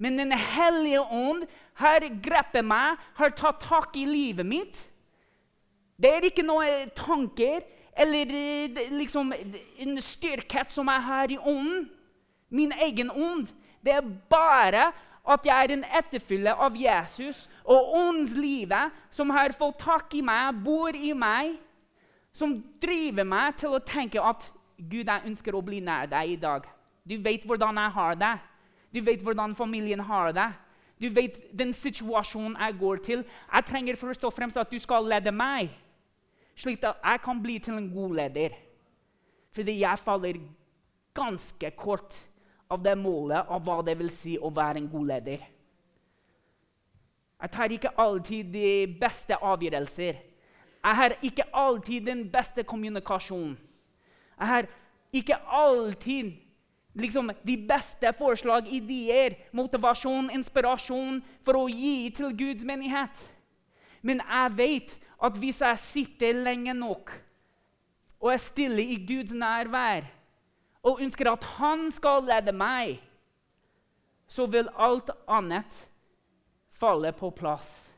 Men 0.00 0.16
Den 0.18 0.32
hellige 0.32 1.00
ånd 1.00 1.44
har 1.80 2.04
grepet 2.24 2.64
meg, 2.64 2.96
har 3.16 3.36
tatt 3.36 3.60
tak 3.64 3.96
i 3.96 4.06
livet 4.08 4.46
mitt. 4.46 4.78
Det 6.00 6.08
er 6.08 6.28
ikke 6.28 6.44
noen 6.44 6.88
tanker 6.96 7.60
eller 8.00 8.32
eh, 8.32 8.92
liksom, 8.96 9.34
en 9.84 10.00
styrkhet 10.00 10.72
som 10.72 10.88
jeg 10.88 11.04
har 11.08 11.32
i 11.32 11.36
ånden. 11.36 11.88
Min 12.48 12.72
egen 12.72 13.10
ånd. 13.10 13.50
Det 13.84 13.92
er 13.92 14.08
bare 14.32 14.90
at 15.24 15.44
jeg 15.44 15.64
er 15.64 15.74
en 15.74 15.84
etterfølger 16.00 16.62
av 16.64 16.76
Jesus 16.76 17.44
og 17.64 17.92
åndslivet 18.00 18.96
som 19.12 19.30
har 19.34 19.54
fått 19.56 19.78
tak 19.82 20.14
i 20.16 20.22
meg, 20.24 20.62
bor 20.64 20.96
i 20.96 21.12
meg, 21.12 21.58
som 22.32 22.56
driver 22.82 23.26
meg 23.26 23.58
til 23.60 23.74
å 23.74 23.82
tenke 23.84 24.22
at 24.22 24.50
Gud, 24.80 25.04
jeg 25.04 25.28
ønsker 25.28 25.54
å 25.54 25.60
bli 25.64 25.82
nær 25.84 26.08
deg 26.08 26.32
i 26.32 26.38
dag. 26.40 26.64
Du 27.04 27.18
vet 27.20 27.44
hvordan 27.44 27.76
jeg 27.76 27.92
har 27.96 28.16
det. 28.16 28.34
Du 28.94 29.00
vet 29.04 29.22
hvordan 29.22 29.54
familien 29.54 30.00
har 30.00 30.32
det. 30.32 30.48
Du 31.00 31.08
vet 31.12 31.36
den 31.56 31.72
situasjonen 31.76 32.56
jeg 32.60 32.78
går 32.80 33.02
til. 33.04 33.24
Jeg 33.52 33.66
trenger 33.68 34.00
først 34.00 34.24
og 34.24 34.32
fremst 34.32 34.56
at 34.60 34.72
du 34.72 34.78
skal 34.80 35.04
lede 35.08 35.32
meg, 35.32 35.70
slik 36.56 36.82
at 36.84 37.00
jeg 37.04 37.22
kan 37.24 37.40
bli 37.42 37.58
til 37.58 37.76
en 37.76 37.90
god 37.92 38.16
leder. 38.22 38.56
Fordi 39.52 39.80
jeg 39.80 39.98
faller 39.98 40.40
ganske 41.16 41.70
kort 41.76 42.16
av 42.70 42.82
det 42.82 42.94
målet 42.98 43.48
av 43.50 43.62
hva 43.66 43.80
det 43.84 43.96
vil 43.98 44.12
si 44.14 44.36
å 44.38 44.50
være 44.54 44.80
en 44.80 44.90
god 44.90 45.08
leder. 45.10 45.42
Jeg 47.40 47.52
tar 47.54 47.72
ikke 47.72 47.94
alltid 47.98 48.52
de 48.52 48.70
beste 49.00 49.36
avgjørelser. 49.36 50.20
Jeg 50.80 50.96
har 50.96 51.16
ikke 51.24 51.46
alltid 51.56 52.06
den 52.06 52.22
beste 52.32 52.62
kommunikasjonen. 52.64 53.56
Jeg 54.40 54.48
har 54.48 54.68
ikke 55.12 55.36
alltid 55.36 56.32
liksom, 56.94 57.30
de 57.44 57.56
beste 57.68 58.12
forslag, 58.16 58.68
ideer, 58.72 59.36
motivasjon, 59.52 60.30
inspirasjon 60.36 61.20
for 61.44 61.58
å 61.60 61.66
gi 61.68 62.10
til 62.16 62.32
Guds 62.36 62.64
menighet. 62.64 63.26
Men 64.02 64.22
jeg 64.24 64.56
vet 64.56 64.96
at 65.20 65.36
hvis 65.36 65.60
jeg 65.60 65.82
sitter 65.82 66.40
lenge 66.46 66.74
nok 66.76 67.12
og 68.20 68.32
er 68.32 68.40
stille 68.40 68.84
i 68.84 68.96
Guds 69.08 69.32
nærvær 69.36 70.08
og 70.82 71.00
ønsker 71.04 71.32
at 71.32 71.44
han 71.58 71.88
skal 71.92 72.24
lede 72.28 72.54
meg, 72.56 72.98
så 74.30 74.46
vil 74.46 74.70
alt 74.78 75.10
annet 75.28 75.76
falle 76.80 77.12
på 77.12 77.32
plass. 77.34 77.90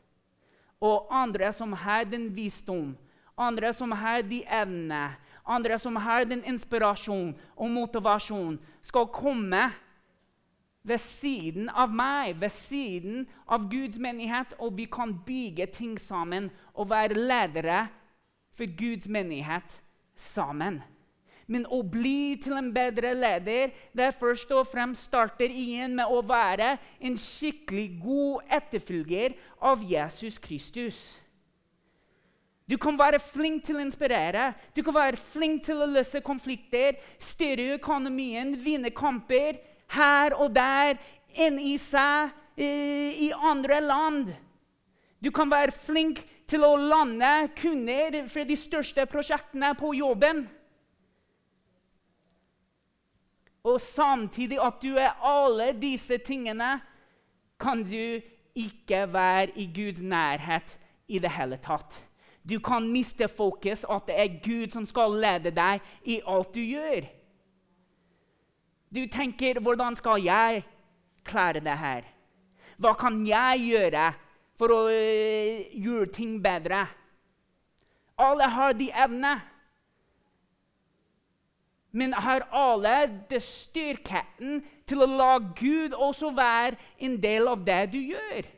Og 0.82 1.06
andre 1.14 1.52
som 1.54 1.74
har 1.78 2.04
den 2.08 2.30
visdom, 2.34 2.96
andre 3.38 3.70
som 3.72 3.92
har 3.94 4.24
de 4.26 4.42
evnene, 4.48 5.12
andre 5.46 5.78
som 5.78 5.96
har 5.96 6.26
den 6.26 6.42
inspirasjon 6.46 7.32
og 7.56 7.70
motivasjon, 7.70 8.58
skal 8.82 9.10
komme 9.14 9.68
ved 10.82 10.98
siden 10.98 11.68
av 11.70 11.92
meg, 11.94 12.34
ved 12.40 12.50
siden 12.50 13.26
av 13.46 13.68
Guds 13.70 14.00
menighet, 14.02 14.56
og 14.58 14.74
vi 14.78 14.88
kan 14.90 15.14
bygge 15.26 15.68
ting 15.74 15.98
sammen 16.00 16.50
og 16.74 16.90
være 16.90 17.18
ledere 17.18 17.86
for 18.56 18.66
Guds 18.78 19.06
menighet 19.08 19.78
sammen. 20.18 20.82
Men 21.46 21.66
å 21.66 21.82
bli 21.82 22.36
til 22.42 22.54
en 22.58 22.70
bedre 22.74 23.14
leder 23.16 23.72
det 23.92 24.06
er 24.06 24.18
først 24.18 24.52
og 24.54 24.68
fremst 24.70 25.08
starter 25.08 25.50
igjen 25.50 25.96
med 25.98 26.10
å 26.10 26.22
være 26.26 26.76
en 27.02 27.18
skikkelig 27.18 27.88
god 28.02 28.54
etterfølger 28.60 29.36
av 29.60 29.82
Jesus 29.86 30.38
Kristus. 30.42 31.00
Du 32.68 32.78
kan 32.80 32.96
være 32.96 33.18
flink 33.20 33.64
til 33.66 33.76
å 33.76 33.82
inspirere, 33.82 34.52
du 34.72 34.80
kan 34.86 34.94
være 34.94 35.18
flink 35.18 35.64
til 35.66 35.82
å 35.82 35.88
løse 35.90 36.22
konflikter, 36.24 36.96
styre 37.20 37.74
økonomien, 37.76 38.54
vinne 38.62 38.92
kamper 38.94 39.58
her 39.92 40.36
og 40.38 40.54
der, 40.54 40.96
inni 41.34 41.74
seg, 41.80 42.30
eh, 42.56 43.26
i 43.26 43.32
andre 43.32 43.80
land. 43.80 44.32
Du 45.22 45.30
kan 45.30 45.50
være 45.50 45.74
flink 45.74 46.22
til 46.50 46.64
å 46.64 46.74
lande 46.76 47.48
kunder 47.58 48.22
for 48.28 48.44
de 48.48 48.56
største 48.58 49.06
prosjektene 49.10 49.74
på 49.78 49.92
jobben. 49.94 50.46
Og 53.64 53.80
samtidig 53.80 54.58
at 54.62 54.80
du 54.82 54.96
er 54.98 55.18
alle 55.22 55.72
disse 55.78 56.18
tingene, 56.18 56.80
kan 57.60 57.84
du 57.86 58.20
ikke 58.58 59.04
være 59.12 59.52
i 59.58 59.68
Guds 59.74 60.02
nærhet 60.02 60.78
i 61.08 61.18
det 61.22 61.30
hele 61.30 61.58
tatt. 61.62 62.00
Du 62.42 62.58
kan 62.58 62.88
miste 62.90 63.28
fokus, 63.28 63.84
at 63.86 64.08
det 64.08 64.16
er 64.18 64.40
Gud 64.42 64.72
som 64.74 64.86
skal 64.86 65.14
lede 65.22 65.52
deg 65.54 65.82
i 66.04 66.18
alt 66.26 66.54
du 66.54 66.60
gjør. 66.60 67.06
Du 68.92 69.06
tenker 69.06 69.60
'Hvordan 69.60 69.96
skal 69.96 70.22
jeg 70.22 70.64
klare 71.24 71.60
det 71.60 71.78
her?' 71.78 72.04
Hva 72.78 72.92
kan 72.94 73.26
jeg 73.26 73.60
gjøre 73.60 74.12
for 74.58 74.72
å 74.74 74.80
uh, 74.90 75.82
gjøre 75.84 76.06
ting 76.12 76.42
bedre? 76.42 76.86
Alle 78.18 78.48
har 78.50 78.72
de 78.72 78.90
evnene 78.90 79.40
men 81.92 82.14
har 82.16 82.46
alle 82.50 82.96
det 83.30 83.42
styrken 83.44 84.62
til 84.88 85.04
å 85.04 85.08
la 85.08 85.36
Gud 85.38 85.92
også 85.92 86.32
være 86.34 86.80
en 86.98 87.18
del 87.20 87.48
av 87.52 87.62
det 87.66 87.84
du 87.92 88.00
gjør. 88.00 88.48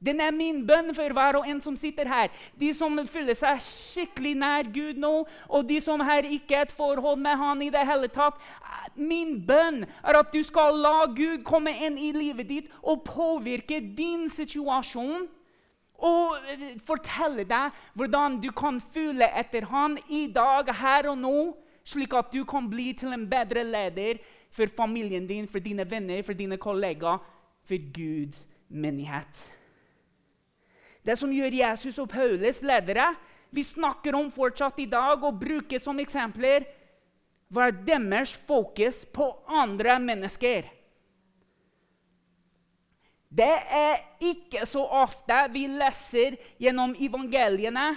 Den 0.00 0.20
er 0.24 0.32
min 0.32 0.62
bønn 0.64 0.94
for 0.96 1.12
hver 1.12 1.36
og 1.36 1.48
en 1.48 1.58
som 1.60 1.74
sitter 1.76 2.08
her. 2.08 2.30
De 2.56 2.70
som 2.72 2.94
føler 3.04 3.36
seg 3.36 3.60
skikkelig 3.60 4.32
nær 4.40 4.70
Gud 4.72 4.96
nå, 5.00 5.12
og 5.44 5.66
de 5.68 5.76
som 5.84 6.00
har 6.00 6.24
ikke 6.24 6.62
et 6.62 6.72
forhold 6.72 7.20
med 7.20 7.36
Han 7.36 7.60
i 7.62 7.68
det 7.72 7.84
hele 7.84 8.08
tatt. 8.08 8.40
Min 8.96 9.36
bønn 9.44 9.84
er 10.00 10.20
at 10.22 10.32
du 10.32 10.40
skal 10.42 10.80
la 10.80 11.04
Gud 11.04 11.44
komme 11.44 11.74
inn 11.84 12.00
i 12.00 12.14
livet 12.16 12.48
ditt 12.48 12.72
og 12.80 13.04
påvirke 13.04 13.82
din 13.96 14.30
situasjon. 14.32 15.28
Og 16.00 16.80
fortelle 16.88 17.44
deg 17.44 17.76
hvordan 17.92 18.40
du 18.40 18.48
kan 18.56 18.80
føle 18.80 19.28
etter 19.36 19.68
Han 19.68 19.98
i 20.08 20.26
dag, 20.32 20.72
her 20.80 21.12
og 21.12 21.20
nå 21.20 21.36
slik 21.84 22.14
at 22.16 22.32
du 22.32 22.44
kan 22.48 22.68
bli 22.70 22.92
til 22.98 23.14
en 23.14 23.26
bedre 23.30 23.64
leder 23.64 24.20
for 24.50 24.70
familien 24.76 25.26
din, 25.26 25.48
for 25.48 25.62
dine 25.62 25.86
venner, 25.90 26.22
for 26.22 26.36
dine 26.36 26.58
kollegaer, 26.60 27.22
for 27.64 27.90
Guds 27.94 28.46
menighet. 28.68 29.44
Det 31.06 31.16
som 31.18 31.32
gjør 31.32 31.54
Jesus 31.62 31.98
og 31.98 32.10
Paulus 32.12 32.60
ledere, 32.62 33.14
vi 33.50 33.62
snakker 33.66 34.14
om 34.14 34.28
fortsatt 34.32 34.78
i 34.82 34.90
dag 34.90 35.22
og 35.24 35.40
bruker 35.40 35.80
som 35.82 35.98
eksempler, 36.02 36.66
var 37.50 37.72
deres 37.74 38.36
fokus 38.46 39.02
på 39.10 39.26
andre 39.48 39.96
mennesker. 39.98 40.68
Det 43.30 43.56
er 43.74 43.98
ikke 44.22 44.66
så 44.66 44.82
ofte 44.82 45.34
vi 45.54 45.64
leser 45.70 46.36
gjennom 46.62 46.94
evangeliene 46.98 47.92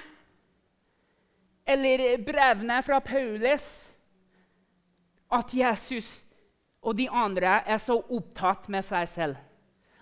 eller 1.66 2.18
brevene 2.24 2.82
fra 2.84 3.00
Paulus 3.04 3.68
at 5.34 5.54
Jesus 5.54 6.24
og 6.84 6.98
de 7.00 7.08
andre 7.08 7.62
er 7.64 7.80
så 7.80 7.96
opptatt 8.02 8.68
med 8.72 8.84
seg 8.86 9.08
selv. 9.10 9.40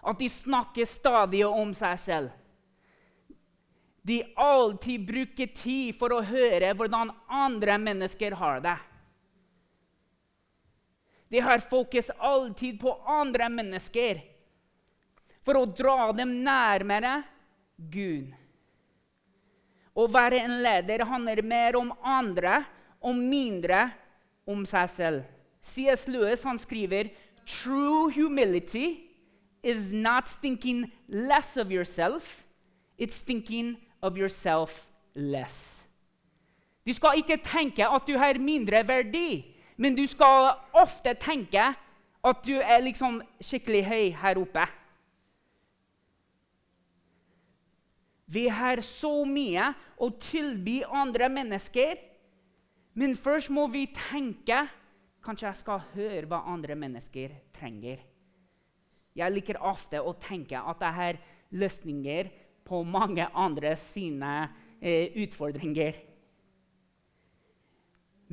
At 0.02 0.18
de 0.18 0.30
snakker 0.34 0.90
stadig 0.90 1.44
om 1.46 1.74
seg 1.78 2.00
selv. 2.02 2.38
de 4.02 4.24
alltid 4.34 5.04
bruker 5.06 5.52
tid 5.54 5.94
for 5.94 6.10
å 6.10 6.24
høre 6.26 6.72
hvordan 6.74 7.12
andre 7.30 7.76
mennesker 7.78 8.34
har 8.34 8.64
det. 8.66 8.78
De 11.30 11.40
har 11.40 11.62
fokus 11.62 12.10
alltid 12.18 12.80
på 12.82 12.96
andre 13.06 13.46
mennesker 13.54 14.24
for 15.46 15.62
å 15.62 15.70
dra 15.70 16.10
dem 16.18 16.34
nærmere 16.42 17.22
Gud. 17.78 18.34
Å 19.92 20.08
være 20.08 20.40
en 20.46 20.62
leder 20.64 21.04
handler 21.08 21.42
mer 21.44 21.78
om 21.80 21.92
andre 22.04 22.62
og 23.04 23.18
mindre 23.18 23.90
om 24.48 24.64
seg 24.68 24.90
selv. 24.92 25.24
C.S. 25.62 26.08
Lewis 26.10 26.46
han 26.48 26.60
skriver 26.62 27.12
True 27.46 28.12
humility 28.14 29.12
is 29.64 29.92
not 29.92 30.30
thinking 30.42 30.92
less 31.08 31.58
of 31.58 31.72
yourself, 31.72 32.46
it's 32.98 33.22
thinking 33.22 33.78
of 34.02 34.18
yourself 34.18 34.88
less. 35.14 35.86
Du 36.86 36.94
skal 36.94 37.20
ikke 37.22 37.38
tenke 37.44 37.86
at 37.86 38.08
du 38.08 38.18
har 38.18 38.40
mindre 38.42 38.82
verdi, 38.88 39.44
men 39.78 39.96
du 39.98 40.08
skal 40.10 40.56
ofte 40.74 41.14
tenke 41.14 41.74
at 42.22 42.46
du 42.46 42.56
er 42.58 42.82
liksom 42.86 43.20
skikkelig 43.42 43.84
høy 43.86 44.08
her 44.18 44.40
oppe. 44.42 44.66
Vi 48.32 48.48
har 48.48 48.80
så 48.86 49.12
mye 49.28 49.74
å 50.00 50.08
tilby 50.22 50.82
andre 50.88 51.28
mennesker, 51.32 51.98
men 52.96 53.16
først 53.20 53.52
må 53.52 53.68
vi 53.72 53.88
tenke 53.96 54.68
Kanskje 55.22 55.46
jeg 55.46 55.58
skal 55.60 55.84
høre 55.94 56.26
hva 56.26 56.40
andre 56.50 56.74
mennesker 56.74 57.36
trenger. 57.54 58.00
Jeg 59.14 59.34
liker 59.36 59.60
ofte 59.62 60.00
å 60.02 60.16
tenke 60.18 60.58
at 60.58 60.82
jeg 60.82 60.98
har 60.98 61.20
løsninger 61.54 62.32
på 62.66 62.80
mange 62.88 63.28
andre 63.30 63.76
sine 63.78 64.32
eh, 64.80 65.14
utfordringer. 65.22 66.00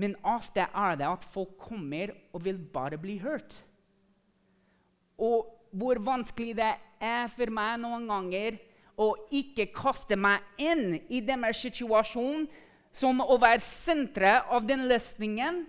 Men 0.00 0.14
ofte 0.33 0.64
er 0.64 0.97
det 0.97 1.11
at 1.11 1.28
folk 1.28 1.59
kommer 1.61 2.14
og 2.33 2.47
vil 2.47 2.57
bare 2.73 2.97
bli 3.02 3.19
hørt. 3.21 3.52
Og 5.21 5.45
hvor 5.76 6.00
vanskelig 6.00 6.55
det 6.57 6.73
er 7.05 7.28
for 7.28 7.52
meg 7.52 7.83
noen 7.83 8.09
ganger 8.09 8.57
å 8.99 9.12
ikke 9.31 9.69
kaste 9.75 10.19
meg 10.19 10.43
inn 10.59 10.99
i 11.09 11.23
deres 11.23 11.61
situasjon 11.62 12.49
som 12.95 13.21
å 13.23 13.37
være 13.38 13.62
senteret 13.62 14.49
av 14.50 14.67
den 14.67 14.88
løsningen 14.90 15.64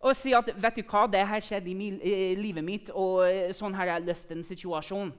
og 0.00 0.16
si 0.16 0.32
at 0.32 0.48
vet 0.56 0.78
du 0.78 0.84
hva, 0.88 1.04
det 1.12 1.26
har 1.28 1.42
skjedd 1.44 1.66
i, 1.68 1.74
i 1.92 2.14
livet 2.38 2.64
mitt, 2.64 2.88
og 2.96 3.26
eh, 3.26 3.50
sånn 3.52 3.74
har 3.76 3.90
jeg 3.90 4.06
løst 4.06 4.30
en 4.32 4.46
situasjon. 4.46 5.10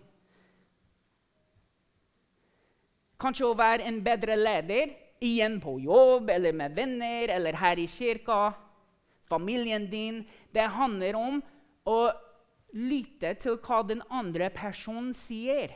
Kanskje 3.21 3.45
å 3.45 3.57
være 3.57 3.85
en 3.85 3.99
bedre 4.01 4.39
leder 4.39 4.95
igjen 5.21 5.59
på 5.61 5.75
jobb 5.83 6.31
eller 6.33 6.55
med 6.57 6.73
venner 6.73 7.29
eller 7.35 7.59
her 7.61 7.77
i 7.77 7.85
kirka. 7.85 8.55
Familien 9.29 9.85
din. 9.91 10.23
Det 10.49 10.65
handler 10.73 11.19
om 11.19 11.37
å 11.85 11.99
lytte 12.73 13.35
til 13.43 13.59
hva 13.61 13.83
den 13.85 14.01
andre 14.09 14.49
personen 14.55 15.13
sier. 15.13 15.75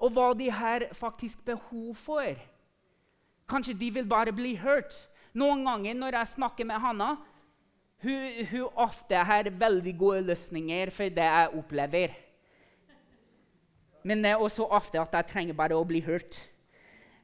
Og 0.00 0.14
hva 0.16 0.30
de 0.36 0.48
har 0.50 0.86
faktisk 0.96 1.44
behov 1.44 1.94
for. 2.00 2.38
Kanskje 3.50 3.76
de 3.76 3.90
vil 3.92 4.08
bare 4.08 4.32
bli 4.32 4.54
hørt. 4.56 4.94
Noen 5.36 5.64
ganger 5.66 5.98
når 5.98 6.16
jeg 6.18 6.34
snakker 6.36 6.66
med 6.66 6.80
Hanna, 6.82 7.10
hun, 8.00 8.46
hun 8.50 8.80
ofte 8.80 9.18
har 9.28 9.50
veldig 9.60 9.92
gode 9.98 10.22
løsninger 10.30 10.90
for 10.94 11.12
det 11.12 11.26
jeg 11.26 11.52
opplever. 11.58 12.16
Men 14.02 14.24
det 14.24 14.32
er 14.32 14.40
også 14.40 14.64
ofte 14.64 15.00
at 15.00 15.12
jeg 15.12 15.28
trenger 15.28 15.58
bare 15.58 15.76
å 15.76 15.84
bli 15.84 16.00
hørt. 16.00 16.38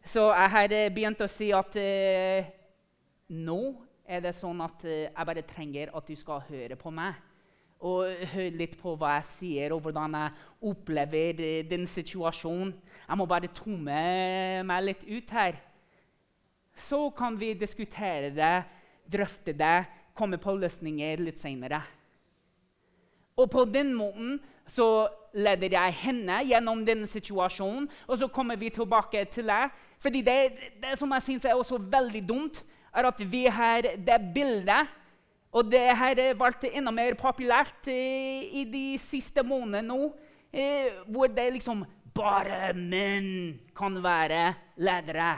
Så 0.07 0.29
jeg 0.29 0.51
har 0.53 0.75
eh, 0.77 0.91
begynt 0.93 1.23
å 1.25 1.31
si 1.31 1.49
at 1.57 1.79
eh, 1.81 2.47
nå 3.33 3.61
er 4.07 4.21
det 4.23 4.37
sånn 4.37 4.61
at 4.63 4.85
eh, 4.87 5.09
jeg 5.09 5.29
bare 5.31 5.47
trenger 5.49 5.91
at 5.97 6.07
du 6.07 6.15
skal 6.19 6.45
høre 6.47 6.77
på 6.79 6.93
meg. 6.95 7.17
Og 7.87 8.27
høre 8.33 8.55
litt 8.59 8.75
på 8.81 8.97
hva 8.99 9.17
jeg 9.19 9.29
sier, 9.31 9.75
og 9.75 9.85
hvordan 9.85 10.17
jeg 10.19 10.35
opplever 10.71 11.43
eh, 11.45 11.67
den 11.69 11.87
situasjonen. 11.87 12.73
Jeg 13.07 13.19
må 13.21 13.27
bare 13.31 13.53
tomme 13.55 14.01
meg 14.67 14.87
litt 14.89 15.05
ut 15.07 15.35
her. 15.37 15.61
Så 16.77 17.07
kan 17.17 17.39
vi 17.39 17.55
diskutere 17.57 18.33
det, 18.35 18.57
drøfte 19.07 19.55
det, 19.57 19.77
komme 20.17 20.41
på 20.41 20.57
løsninger 20.59 21.23
litt 21.23 21.39
seinere. 21.41 21.81
Og 23.37 23.51
på 23.53 23.67
den 23.69 23.93
måten 23.95 24.39
så 24.67 25.07
leder 25.37 25.77
jeg 25.77 25.99
henne 26.01 26.41
gjennom 26.49 26.81
denne 26.87 27.07
situasjonen, 27.09 27.87
og 28.09 28.19
så 28.19 28.29
kommer 28.33 28.57
vi 28.59 28.73
tilbake 28.73 29.25
til 29.31 29.53
det. 29.53 29.67
Fordi 30.03 30.23
det, 30.25 30.37
det 30.83 30.97
som 30.99 31.13
jeg 31.13 31.25
syns 31.27 31.45
er 31.45 31.57
også 31.57 31.79
veldig 31.79 32.23
dumt, 32.29 32.63
er 32.97 33.09
at 33.11 33.21
vi 33.21 33.45
har 33.53 33.85
det 34.07 34.21
bildet 34.35 34.89
Og 35.57 35.65
det 35.73 35.87
her 35.97 36.19
ble 36.37 36.71
enda 36.77 36.93
mer 36.93 37.17
populært 37.17 37.89
eh, 37.89 38.45
i 38.61 38.67
de 38.69 38.99
siste 39.01 39.41
månedene 39.47 39.87
nå, 39.89 40.11
eh, 40.53 40.99
hvor 41.09 41.31
det 41.33 41.49
liksom 41.55 41.85
bare 42.17 42.75
menn 42.77 43.57
kan 43.77 43.97
være 44.05 44.51
ledere. 44.77 45.33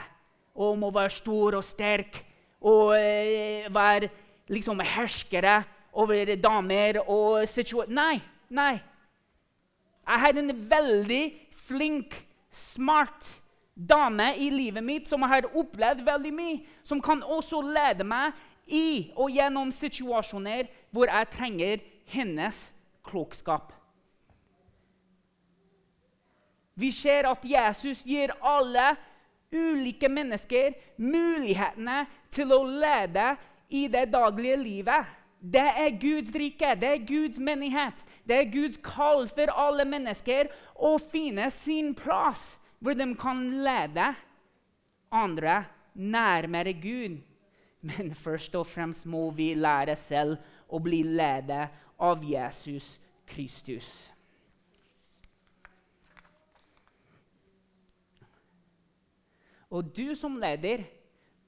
Og 0.59 0.75
må 0.81 0.91
være 0.91 1.15
stor 1.21 1.59
og 1.61 1.63
sterk 1.63 2.19
og 2.59 2.97
eh, 2.97 3.69
være 3.71 4.09
liksom 4.51 4.83
herskere 4.83 5.61
over 5.95 6.35
damer 6.35 6.99
og 7.05 7.47
situasjoner. 7.47 7.95
Nei, 7.95 8.19
nei. 8.51 8.73
Jeg 10.09 10.23
har 10.25 10.41
en 10.41 10.55
veldig 10.71 11.23
flink, 11.67 12.15
smart 12.51 13.39
dame 13.79 14.33
i 14.41 14.49
livet 14.51 14.83
mitt 14.83 15.07
som 15.07 15.23
har 15.29 15.47
opplevd 15.55 16.01
veldig 16.03 16.31
mye, 16.35 16.59
som 16.83 16.99
kan 16.99 17.21
også 17.23 17.61
lede 17.63 18.03
meg 18.03 18.35
i 18.69 19.11
og 19.15 19.33
gjennom 19.33 19.73
situasjoner 19.73 20.69
hvor 20.93 21.11
jeg 21.11 21.29
trenger 21.33 21.83
hennes 22.09 22.69
klokskap. 23.05 23.73
Vi 26.79 26.91
ser 26.95 27.27
at 27.27 27.43
Jesus 27.43 28.05
gir 28.07 28.31
alle 28.39 28.93
ulike 29.51 30.07
mennesker 30.11 30.75
mulighetene 31.01 32.03
til 32.31 32.53
å 32.55 32.61
lede 32.63 33.33
i 33.69 33.87
det 33.91 34.05
daglige 34.13 34.59
livet. 34.61 35.09
Det 35.39 35.65
er 35.81 35.97
Guds 35.99 36.31
rike, 36.35 36.75
det 36.79 36.89
er 36.93 37.05
Guds 37.07 37.39
menighet. 37.39 37.99
Det 38.27 38.37
er 38.37 38.51
Guds 38.51 38.79
kall 38.83 39.27
for 39.31 39.51
alle 39.51 39.85
mennesker 39.87 40.51
å 40.75 40.97
finne 41.01 41.49
sin 41.51 41.93
plass 41.97 42.57
hvor 42.79 42.95
de 42.95 43.07
kan 43.19 43.41
lede 43.63 44.11
andre 45.11 45.63
nærmere 45.95 46.73
Gud. 46.79 47.19
Men 47.81 48.13
først 48.15 48.55
og 48.59 48.67
fremst 48.67 49.05
må 49.07 49.29
vi 49.31 49.53
lære 49.55 49.95
selv 49.95 50.37
å 50.67 50.81
bli 50.83 50.99
ledet 51.03 51.69
av 51.99 52.23
Jesus 52.23 52.97
Kristus. 53.29 53.87
Og 59.69 59.85
du 59.95 60.15
som 60.17 60.35
leder, 60.41 60.83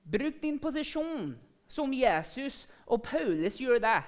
bruk 0.04 0.38
din 0.44 0.60
posisjon 0.62 1.34
som 1.68 1.94
Jesus 1.94 2.68
og 2.86 3.02
Paulus 3.04 3.58
gjør 3.60 3.82
det. 3.82 4.00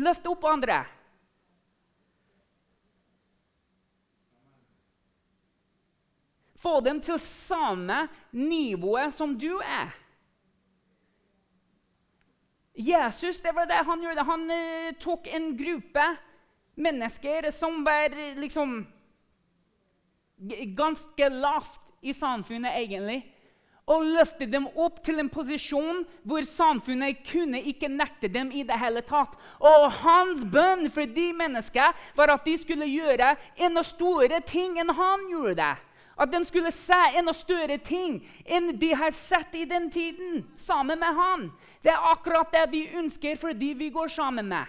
Løft 0.00 0.26
opp 0.30 0.46
andre. 0.48 0.84
Få 6.60 6.80
dem 6.84 7.00
til 7.00 7.20
samme 7.24 8.06
nivået 8.32 9.14
som 9.16 9.32
du 9.38 9.58
er. 9.64 9.92
Jesus 12.80 13.40
det 13.44 13.52
var 13.56 13.68
det 13.68 13.82
han 13.86 14.02
gjorde. 14.04 14.26
Han 14.28 14.46
uh, 14.50 14.92
tok 15.02 15.28
en 15.30 15.52
gruppe 15.58 16.06
mennesker 16.80 17.50
som 17.52 17.82
var 17.84 18.14
liksom 18.40 18.80
ganske 20.76 21.28
lavt 21.28 21.80
i 22.00 22.14
samfunnet, 22.16 22.72
egentlig 22.80 23.20
og 23.90 24.06
løftet 24.06 24.50
dem 24.52 24.68
opp 24.78 25.00
til 25.04 25.18
en 25.22 25.30
posisjon 25.32 26.04
hvor 26.28 26.46
samfunnet 26.46 27.24
kunne 27.26 27.60
ikke 27.72 27.90
nekte 27.90 28.30
dem 28.30 28.52
i 28.54 28.62
det 28.66 28.78
hele 28.78 29.02
tatt. 29.06 29.34
Og 29.58 29.88
hans 30.02 30.44
bønn 30.46 30.86
for 30.92 31.10
de 31.10 31.30
menneskene 31.36 31.90
var 32.18 32.34
at 32.36 32.46
de 32.46 32.56
skulle 32.60 32.88
gjøre 32.90 33.34
enda 33.58 33.82
store 33.86 34.42
ting 34.46 34.78
enn 34.80 34.94
han 34.94 35.26
gjorde. 35.32 35.72
At 36.20 36.32
de 36.32 36.42
skulle 36.44 36.72
se 36.74 36.98
enda 37.16 37.32
større 37.32 37.78
ting 37.80 38.18
enn 38.44 38.74
de 38.78 38.90
har 38.92 39.14
sett 39.16 39.54
i 39.56 39.64
den 39.64 39.88
tiden, 39.90 40.42
sammen 40.56 41.00
med 41.00 41.16
han. 41.16 41.46
Det 41.80 41.94
er 41.94 42.10
akkurat 42.10 42.52
det 42.52 42.66
vi 42.74 42.82
ønsker 43.00 43.38
for 43.40 43.56
de 43.56 43.72
vi 43.78 43.88
går 43.94 44.12
sammen 44.12 44.50
med. 44.50 44.68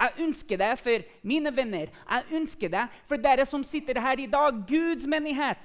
Jeg 0.00 0.24
ønsker 0.24 0.58
det 0.58 0.72
for 0.80 1.04
mine 1.28 1.52
venner, 1.54 1.92
jeg 1.92 2.38
ønsker 2.40 2.72
det 2.72 2.86
for 3.06 3.20
dere 3.20 3.44
som 3.46 3.62
sitter 3.64 4.00
her 4.00 4.18
i 4.18 4.26
dag, 4.26 4.64
Guds 4.66 5.06
menighet. 5.06 5.60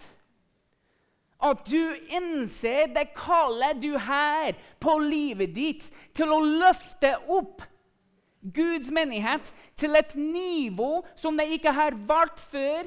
At 1.39 1.63
du 1.69 1.95
innser 2.17 2.91
det 2.93 3.11
kallet 3.15 3.79
du 3.81 3.93
har 4.01 4.57
på 4.81 4.97
livet 4.99 5.53
ditt 5.55 5.89
til 6.17 6.33
å 6.33 6.41
løfte 6.41 7.13
opp 7.29 7.63
Guds 8.41 8.89
menighet 8.93 9.53
til 9.77 9.95
et 9.97 10.13
nivå 10.17 11.01
som 11.17 11.37
det 11.37 11.47
ikke 11.57 11.73
har 11.73 11.97
vært 12.09 12.41
før, 12.51 12.85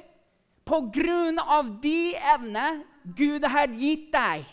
på 0.71 0.79
grunn 0.95 1.41
av 1.43 1.67
de 1.83 2.15
evner 2.15 2.85
Gud 3.03 3.45
har 3.51 3.73
gitt 3.75 4.11
deg. 4.15 4.45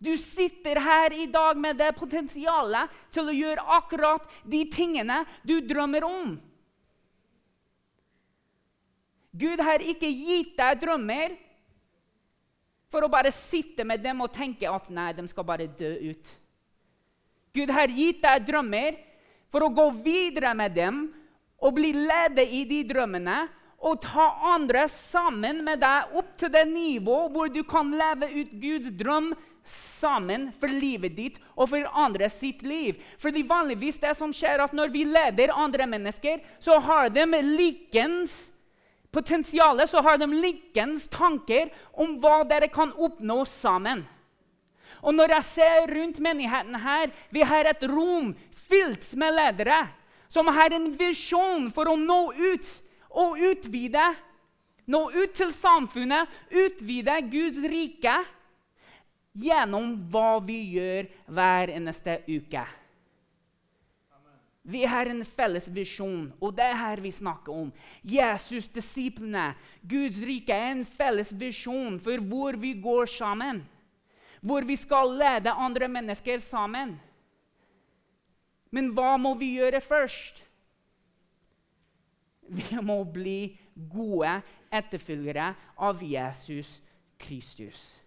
Du 0.00 0.12
sitter 0.20 0.80
her 0.80 1.12
i 1.12 1.26
dag 1.28 1.58
med 1.60 1.76
det 1.80 1.90
potensialet 1.96 2.92
til 3.12 3.28
å 3.28 3.34
gjøre 3.36 3.64
akkurat 3.78 4.28
de 4.44 4.62
tingene 4.72 5.22
du 5.44 5.58
drømmer 5.64 6.04
om. 6.08 6.36
Gud 9.36 9.60
har 9.60 9.84
ikke 9.84 10.08
gitt 10.08 10.54
deg 10.56 10.80
drømmer 10.80 11.36
for 12.92 13.04
å 13.04 13.12
bare 13.12 13.32
sitte 13.34 13.84
med 13.84 14.00
dem 14.00 14.22
og 14.24 14.32
tenke 14.32 14.68
at 14.70 14.88
nei, 14.88 15.10
de 15.12 15.26
skal 15.28 15.44
bare 15.44 15.68
dø 15.68 15.90
ut. 16.12 16.32
Gud 17.56 17.72
har 17.72 17.92
gitt 17.92 18.22
deg 18.24 18.46
drømmer 18.48 18.96
for 19.52 19.66
å 19.66 19.72
gå 19.72 19.90
videre 20.04 20.54
med 20.56 20.76
dem 20.76 21.04
og 21.60 21.76
bli 21.76 21.92
ledet 21.96 22.46
i 22.52 22.64
de 22.68 22.82
drømmene 22.88 23.46
og 23.78 24.00
ta 24.02 24.30
andre 24.54 24.86
sammen 24.88 25.60
med 25.64 25.82
deg 25.82 26.16
opp 26.16 26.32
til 26.40 26.52
det 26.52 26.64
nivået 26.70 27.32
hvor 27.34 27.52
du 27.52 27.62
kan 27.68 27.92
leve 27.92 28.30
ut 28.40 28.56
Guds 28.62 28.88
drøm 28.96 29.34
sammen 29.66 30.48
for 30.60 30.70
livet 30.70 31.16
ditt 31.16 31.38
og 31.56 31.70
for 31.72 31.86
andre 31.98 32.28
sitt 32.32 32.62
liv. 32.66 32.96
Fordi 33.18 33.42
vanligvis 33.46 33.98
det 34.02 34.14
som 34.16 34.32
skjer 34.34 34.62
at 34.62 34.72
Når 34.72 34.92
vi 34.94 35.04
leder 35.04 35.54
andre 35.54 35.86
mennesker, 35.86 36.40
så 36.58 36.78
har 36.78 37.10
de 37.10 37.26
likens 37.42 38.52
potensial, 39.10 39.80
så 39.88 40.02
har 40.02 40.18
de 40.18 40.26
likens 40.26 41.08
tanker 41.08 41.70
om 41.92 42.18
hva 42.20 42.44
dere 42.44 42.68
kan 42.68 42.92
oppnå 42.92 43.44
sammen. 43.48 44.04
Og 45.02 45.14
når 45.14 45.36
jeg 45.36 45.44
ser 45.44 45.92
rundt 45.92 46.18
menigheten 46.20 46.74
her, 46.80 47.12
vi 47.30 47.42
har 47.42 47.68
et 47.68 47.82
rom 47.88 48.34
fylt 48.50 49.12
med 49.14 49.34
ledere 49.36 49.86
som 50.28 50.48
har 50.50 50.74
en 50.74 50.90
visjon 50.98 51.68
for 51.74 51.88
å 51.88 51.96
nå 51.96 52.32
ut 52.34 52.70
og 53.16 53.40
utvide. 53.50 54.06
Nå 54.86 55.00
ut 55.10 55.34
til 55.34 55.50
samfunnet, 55.54 56.30
utvide 56.52 57.18
Guds 57.32 57.58
rike 57.58 58.16
gjennom 59.36 59.96
hva 60.12 60.36
vi 60.46 60.60
gjør 60.76 61.08
hver 61.26 61.72
eneste 61.74 62.20
uke. 62.28 62.62
Vi 64.66 64.82
har 64.82 65.06
en 65.06 65.22
felles 65.22 65.68
visjon, 65.70 66.32
og 66.42 66.56
det 66.58 66.64
er 66.66 66.78
her 66.80 67.02
vi 67.02 67.12
snakker 67.14 67.54
om. 67.54 67.68
Jesus, 68.02 68.66
disiplene, 68.66 69.52
Guds 69.86 70.18
rike 70.18 70.54
er 70.54 70.72
en 70.72 70.82
felles 70.86 71.30
visjon 71.30 72.00
for 72.02 72.22
hvor 72.30 72.58
vi 72.58 72.72
går 72.82 73.06
sammen. 73.10 73.62
Hvor 74.42 74.66
vi 74.66 74.74
skal 74.78 75.14
lede 75.18 75.54
andre 75.54 75.86
mennesker 75.90 76.42
sammen. 76.42 76.96
Men 78.74 78.90
hva 78.94 79.14
må 79.22 79.36
vi 79.38 79.54
gjøre 79.60 79.80
først? 79.80 80.42
Vi 82.48 82.80
må 82.82 83.02
bli 83.04 83.56
gode 83.74 84.40
etterfølgere 84.72 85.52
av 85.82 86.02
Jesus 86.02 86.80
Kristus. 87.18 88.00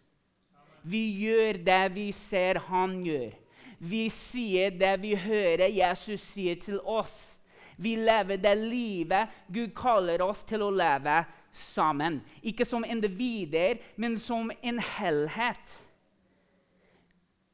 Vi 0.82 1.02
gjør 1.26 1.60
det 1.66 1.84
vi 1.96 2.10
ser 2.16 2.62
han 2.70 3.00
gjør. 3.04 3.34
Vi 3.80 4.06
sier 4.12 4.72
det 4.76 4.96
vi 5.04 5.16
hører 5.16 5.72
Jesus 5.72 6.24
sier 6.34 6.60
til 6.60 6.80
oss. 6.84 7.40
Vi 7.80 7.96
lever 7.96 8.40
det 8.42 8.56
livet 8.60 9.36
Gud 9.48 9.72
kaller 9.76 10.22
oss 10.24 10.44
til 10.48 10.66
å 10.66 10.72
leve 10.72 11.22
sammen. 11.56 12.20
Ikke 12.44 12.68
som 12.68 12.84
individer, 12.84 13.80
men 13.96 14.18
som 14.20 14.52
en 14.62 14.82
helhet. 14.98 15.78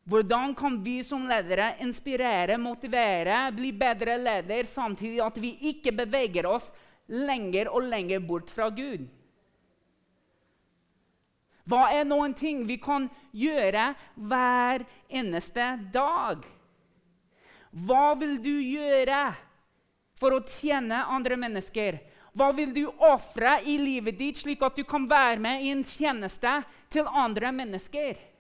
Hvordan 0.06 0.54
kan 0.56 0.84
vi 0.84 1.00
som 1.04 1.24
ledere 1.28 1.76
inspirere, 1.82 2.60
motivere, 2.62 3.52
bli 3.52 3.72
bedre 3.74 4.20
leder, 4.22 4.64
samtidig 4.70 5.22
at 5.26 5.38
vi 5.42 5.56
ikke 5.72 5.96
beveger 5.98 6.46
oss 6.46 6.70
lenger 7.10 7.72
og 7.74 7.88
lenger 7.90 8.22
bort 8.22 8.52
fra 8.54 8.70
Gud? 8.70 9.08
Hva 11.66 11.88
er 11.98 12.06
noen 12.06 12.36
ting 12.38 12.62
vi 12.70 12.78
kan 12.78 13.08
gjøre 13.34 13.88
hver 14.30 14.86
eneste 15.10 15.72
dag? 15.94 16.46
Hva 17.74 18.06
vil 18.22 18.38
du 18.46 18.54
gjøre 18.62 19.24
for 20.22 20.38
å 20.38 20.44
tjene 20.46 21.02
andre 21.18 21.40
mennesker? 21.48 21.98
Hva 22.38 22.52
vil 22.54 22.78
du 22.78 22.84
ofre 23.02 23.58
i 23.66 23.80
livet 23.82 24.22
ditt, 24.22 24.38
slik 24.38 24.62
at 24.62 24.78
du 24.78 24.86
kan 24.86 25.10
være 25.10 25.42
med 25.42 25.66
i 25.66 25.74
en 25.74 25.82
tjeneste 25.82 26.60
til 26.94 27.10
andre 27.10 27.50
mennesker? 27.56 28.35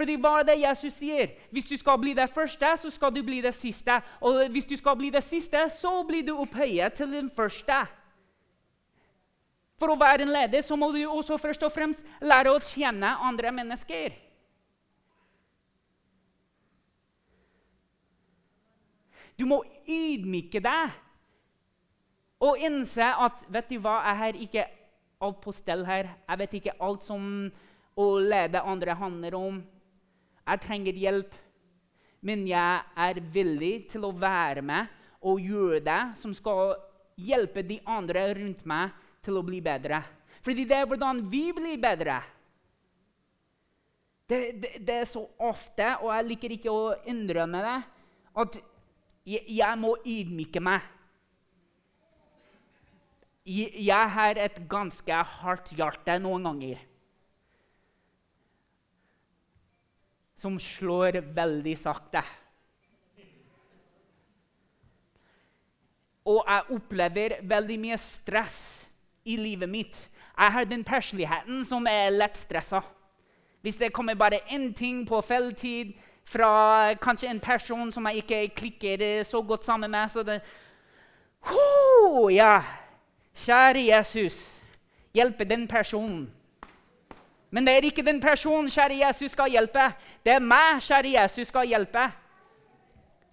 Fordi 0.00 0.14
hva 0.16 0.38
er 0.40 0.46
det 0.48 0.54
Jesus 0.62 0.94
sier? 0.96 1.34
Hvis 1.52 1.66
du 1.68 1.74
skal 1.76 1.98
bli 2.00 2.14
det 2.16 2.30
første, 2.32 2.68
så 2.80 2.88
skal 2.88 3.12
du 3.12 3.20
bli 3.20 3.42
det 3.44 3.52
siste. 3.52 3.98
Og 4.24 4.46
hvis 4.48 4.64
du 4.64 4.72
skal 4.80 4.94
bli 4.96 5.10
det 5.12 5.20
siste, 5.20 5.60
så 5.74 5.90
blir 6.08 6.24
du 6.24 6.38
opphøyet 6.40 6.94
til 6.96 7.10
den 7.12 7.28
første. 7.36 7.82
For 9.76 9.92
å 9.92 9.98
være 10.00 10.24
en 10.24 10.32
leder 10.32 10.64
så 10.64 10.78
må 10.80 10.88
du 10.94 11.02
også 11.04 11.36
først 11.40 11.66
og 11.68 11.72
fremst 11.74 12.06
lære 12.24 12.48
å 12.48 12.62
kjenne 12.64 13.10
andre 13.28 13.52
mennesker. 13.52 14.16
Du 19.36 19.44
må 19.48 19.58
ydmyke 19.84 20.62
deg 20.64 20.96
og 22.40 22.64
innse 22.64 23.04
at 23.04 23.44
vet 23.52 23.68
du 23.68 23.76
hva, 23.84 23.98
jeg 24.08 24.20
har 24.22 24.40
ikke 24.46 24.64
alt 25.20 25.44
på 25.44 25.52
stell 25.52 25.84
her. 25.84 26.08
Jeg 26.24 26.40
vet 26.40 26.56
ikke 26.56 26.74
alt 26.80 27.04
som 27.04 27.28
å 28.00 28.08
lede 28.20 28.64
andre 28.64 28.96
handler 28.96 29.36
om. 29.36 29.60
Jeg 30.50 30.62
trenger 30.64 30.98
hjelp. 30.98 31.34
Men 32.26 32.42
jeg 32.48 32.82
er 33.06 33.20
villig 33.32 33.74
til 33.92 34.04
å 34.04 34.12
være 34.12 34.64
med 34.66 34.90
og 35.24 35.40
gjøre 35.40 35.80
det 35.84 36.00
som 36.20 36.32
skal 36.36 36.74
hjelpe 37.20 37.62
de 37.64 37.78
andre 37.88 38.26
rundt 38.36 38.66
meg 38.68 38.96
til 39.24 39.38
å 39.38 39.44
bli 39.44 39.60
bedre. 39.64 40.02
Fordi 40.44 40.66
det 40.68 40.76
er 40.76 40.88
hvordan 40.88 41.22
vi 41.30 41.46
blir 41.56 41.80
bedre. 41.80 42.18
Det, 44.30 44.40
det, 44.62 44.70
det, 44.86 44.94
er 44.94 45.08
så 45.10 45.24
ofte, 45.42 45.86
og 46.00 46.12
jeg 46.14 46.28
liker 46.28 46.54
ikke 46.54 46.72
å 46.72 46.92
innrømme 47.10 47.62
det, 47.64 47.78
at 48.40 48.60
jeg, 49.26 49.42
jeg 49.56 49.80
må 49.80 49.96
ydmyke 50.06 50.62
meg. 50.62 50.84
Jeg, 53.48 53.72
jeg 53.88 54.12
har 54.14 54.38
et 54.38 54.60
ganske 54.70 55.24
hardt 55.34 55.74
hjerte 55.74 56.20
noen 56.22 56.46
ganger. 56.46 56.86
Som 60.40 60.56
slår 60.62 61.20
veldig 61.36 61.74
sakte. 61.76 62.22
Og 66.30 66.40
jeg 66.46 66.76
opplever 66.76 67.36
veldig 67.48 67.76
mye 67.80 67.98
stress 68.00 68.62
i 69.28 69.36
livet 69.36 69.68
mitt. 69.68 70.00
Jeg 70.36 70.52
har 70.52 70.64
den 70.64 70.84
persligheten 70.84 71.64
som 71.68 71.86
er 71.90 72.12
lett 72.14 72.38
stressa. 72.40 72.80
Hvis 73.60 73.76
det 73.76 73.92
kommer 73.92 74.16
bare 74.16 74.40
én 74.48 74.70
ting 74.72 75.04
på 75.08 75.20
feiltid 75.20 75.92
fra 76.24 76.94
kanskje 77.02 77.28
en 77.28 77.40
person 77.40 77.92
som 77.92 78.06
jeg 78.08 78.22
ikke 78.22 78.54
klikker 78.56 79.24
så 79.28 79.42
godt 79.42 79.66
sammen 79.66 79.90
med 79.90 80.08
så 80.10 80.22
det, 80.22 80.40
Ho, 81.40 82.28
ja. 82.28 82.60
Kjære 83.34 83.86
Jesus, 83.86 84.62
hjelpe 85.14 85.44
den 85.44 85.68
personen. 85.68 86.30
Men 87.50 87.66
det 87.66 87.74
er 87.76 87.86
ikke 87.88 88.06
den 88.06 88.20
personen 88.22 88.70
kjære 88.70 89.00
Jesus 89.00 89.34
skal 89.34 89.50
hjelpe. 89.50 89.88
Det 90.24 90.36
er 90.36 90.44
meg 90.44 90.82
kjære 90.86 91.14
Jesus 91.16 91.50
skal 91.50 91.66
hjelpe. 91.66 92.06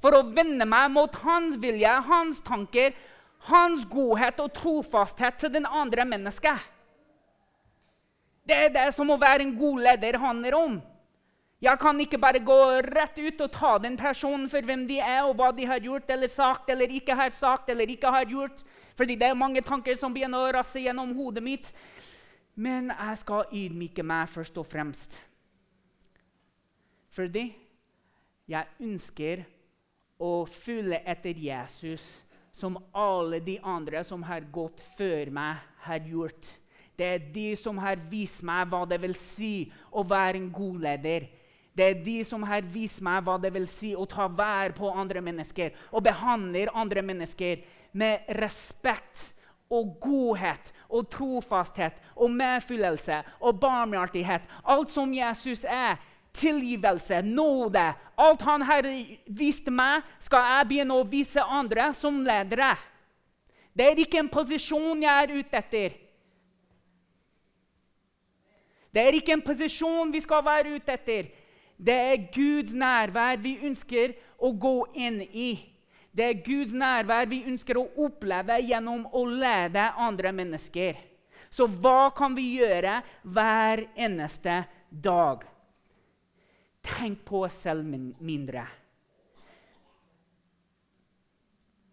For 0.01 0.13
å 0.13 0.25
vende 0.25 0.65
meg 0.69 0.89
mot 0.93 1.13
hans 1.23 1.57
vilje, 1.61 1.93
hans 2.09 2.41
tanker, 2.45 2.93
hans 3.49 3.85
godhet 3.89 4.41
og 4.41 4.53
trofasthet 4.57 5.37
til 5.41 5.53
den 5.53 5.65
andre 5.65 6.05
mennesket. 6.05 6.65
Det 8.47 8.57
er 8.57 8.69
det 8.73 8.91
som 8.95 9.09
å 9.11 9.19
være 9.19 9.43
en 9.45 9.57
god 9.57 9.83
leder 9.89 10.17
handler 10.21 10.55
om. 10.57 10.77
Jeg 11.61 11.79
kan 11.81 11.97
ikke 11.99 12.19
bare 12.21 12.39
gå 12.45 12.55
rett 12.85 13.17
ut 13.17 13.39
og 13.41 13.53
ta 13.53 13.71
den 13.81 13.95
personen 13.97 14.45
for 14.49 14.61
hvem 14.61 14.83
de 14.89 14.99
er, 15.01 15.23
og 15.25 15.39
hva 15.39 15.49
de 15.57 15.65
har 15.65 15.81
gjort 15.81 16.11
eller 16.13 16.29
sagt 16.29 16.69
eller 16.69 16.91
ikke 16.99 17.15
har 17.17 17.33
sagt 17.33 17.71
eller 17.73 17.89
ikke 17.89 18.11
har 18.13 18.29
gjort. 18.29 18.61
Fordi 18.97 19.15
det 19.17 19.31
er 19.31 19.37
mange 19.37 19.63
tanker 19.65 19.97
som 19.97 20.13
begynner 20.13 20.45
å 20.45 20.51
rasse 20.59 20.81
gjennom 20.83 21.15
hodet 21.17 21.43
mitt. 21.43 21.71
Men 22.57 22.89
jeg 22.89 23.21
skal 23.21 23.51
ydmyke 23.53 24.05
meg 24.05 24.29
først 24.33 24.57
og 24.57 24.65
fremst. 24.65 25.17
Fordi 27.13 27.51
jeg 28.49 28.81
ønsker 28.81 29.43
å 30.17 30.31
følge 30.49 30.99
etter 31.05 31.37
Jesus 31.37 32.05
som 32.57 32.79
alle 32.97 33.39
de 33.45 33.59
andre 33.61 34.01
som 34.05 34.23
har 34.25 34.45
gått 34.53 34.81
før 34.97 35.29
meg, 35.33 35.61
har 35.85 36.01
gjort. 36.09 36.47
Det 36.97 37.05
er 37.05 37.25
de 37.33 37.51
som 37.55 37.77
har 37.77 37.99
vist 38.09 38.41
meg 38.45 38.65
hva 38.71 38.81
det 38.89 38.97
vil 39.03 39.13
si 39.19 39.69
å 39.93 40.01
være 40.03 40.39
en 40.39 40.49
god 40.51 40.81
leder. 40.87 41.27
Det 41.77 41.85
er 41.85 41.99
de 42.01 42.15
som 42.25 42.41
har 42.49 42.65
vist 42.73 43.03
meg 43.05 43.21
hva 43.23 43.37
det 43.37 43.51
vil 43.53 43.67
si 43.69 43.91
å 43.93 44.07
ta 44.09 44.25
vær 44.25 44.73
på 44.75 44.89
andre 44.89 45.21
mennesker 45.21 45.75
og 45.91 46.01
behandle 46.07 46.65
andre 46.73 47.03
mennesker 47.05 47.61
med 47.93 48.25
respekt 48.41 49.29
og 49.69 49.93
godhet 50.01 50.73
og 50.89 51.09
trofasthet 51.11 51.97
og 52.15 52.31
medfyllelse 52.31 53.21
og 53.39 53.59
barmhjertighet. 53.59 54.45
Alt 54.63 54.91
som 54.91 55.13
Jesus 55.13 55.63
er. 55.63 55.97
Tilgivelse, 56.37 57.21
nåde. 57.25 57.93
Alt 58.17 58.41
han 58.45 58.61
har 58.61 58.85
vist 59.25 59.71
meg, 59.73 60.05
skal 60.21 60.43
jeg 60.45 60.67
begynne 60.69 60.93
å 60.93 61.05
vise 61.09 61.41
andre 61.41 61.87
som 61.97 62.19
ledere. 62.21 62.75
Det 63.73 63.87
er 63.87 64.01
ikke 64.03 64.19
en 64.21 64.29
posisjon 64.29 65.01
jeg 65.01 65.23
er 65.23 65.33
ute 65.33 65.57
etter. 65.57 65.95
Det 68.93 69.01
er 69.01 69.17
ikke 69.17 69.33
en 69.35 69.43
posisjon 69.45 70.13
vi 70.13 70.21
skal 70.21 70.45
være 70.45 70.77
ute 70.77 70.93
etter. 70.93 71.27
Det 71.77 71.97
er 72.11 72.29
Guds 72.33 72.73
nærvær 72.73 73.37
vi 73.41 73.57
ønsker 73.65 74.15
å 74.37 74.49
gå 74.53 74.77
inn 74.97 75.19
i. 75.29 75.51
Det 76.17 76.25
er 76.25 76.39
Guds 76.41 76.73
nærvær 76.73 77.27
vi 77.29 77.43
ønsker 77.45 77.77
å 77.77 77.85
oppleve 78.07 78.57
gjennom 78.65 79.03
å 79.13 79.21
lede 79.29 79.83
andre 80.01 80.31
mennesker. 80.33 80.97
Så 81.53 81.67
hva 81.69 82.09
kan 82.17 82.33
vi 82.35 82.55
gjøre 82.57 82.97
hver 83.21 83.83
eneste 83.93 84.63
dag? 84.89 85.45
Tenk 86.87 87.21
på 87.27 87.43
oss 87.45 87.61
selv 87.67 87.85
mindre. 87.85 88.65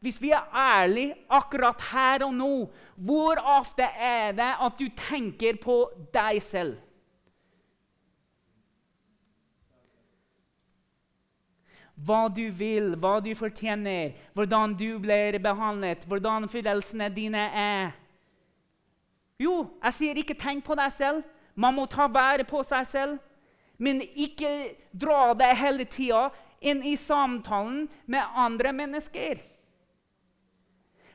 Hvis 0.05 0.21
vi 0.21 0.33
er 0.37 0.49
ærlige 0.53 1.17
akkurat 1.33 1.81
her 1.93 2.25
og 2.27 2.35
nå, 2.37 2.51
hvor 2.97 3.41
ofte 3.59 3.87
er 3.89 4.35
det 4.37 4.51
at 4.67 4.81
du 4.81 4.89
tenker 4.97 5.61
på 5.61 5.79
deg 6.13 6.41
selv? 6.45 6.81
Hva 11.95 12.27
du 12.29 12.49
vil, 12.51 12.95
hva 12.99 13.21
du 13.23 13.31
fortjener, 13.39 14.17
hvordan 14.35 14.75
du 14.75 14.97
blir 14.99 15.39
behandlet, 15.39 16.03
hvordan 16.11 16.49
følelsene 16.51 17.07
dine 17.15 17.45
er. 17.55 17.95
Jo, 19.39 19.65
jeg 19.83 19.95
sier 19.95 20.19
ikke 20.19 20.37
tenk 20.39 20.65
på 20.67 20.75
deg 20.79 20.91
selv. 20.95 21.23
Man 21.55 21.77
må 21.77 21.87
ta 21.87 22.09
vare 22.11 22.47
på 22.47 22.63
seg 22.67 22.87
selv. 22.91 23.19
Men 23.79 24.03
ikke 24.03 24.75
dra 24.91 25.35
det 25.39 25.51
hele 25.59 25.87
tida 25.91 26.29
inn 26.65 26.83
i 26.87 26.95
samtalen 26.99 27.89
med 28.07 28.39
andre 28.39 28.73
mennesker. 28.73 29.43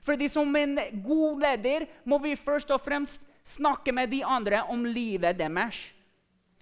Fordi 0.03 0.29
Som 0.29 0.55
en 0.55 0.79
god 1.03 1.41
leder 1.41 1.87
må 2.03 2.19
vi 2.23 2.35
først 2.35 2.71
og 2.71 2.81
fremst 2.81 3.25
snakke 3.45 3.91
med 3.91 4.09
de 4.09 4.23
andre 4.23 4.63
om 4.69 4.85
livet 4.85 5.37
deres. 5.37 5.79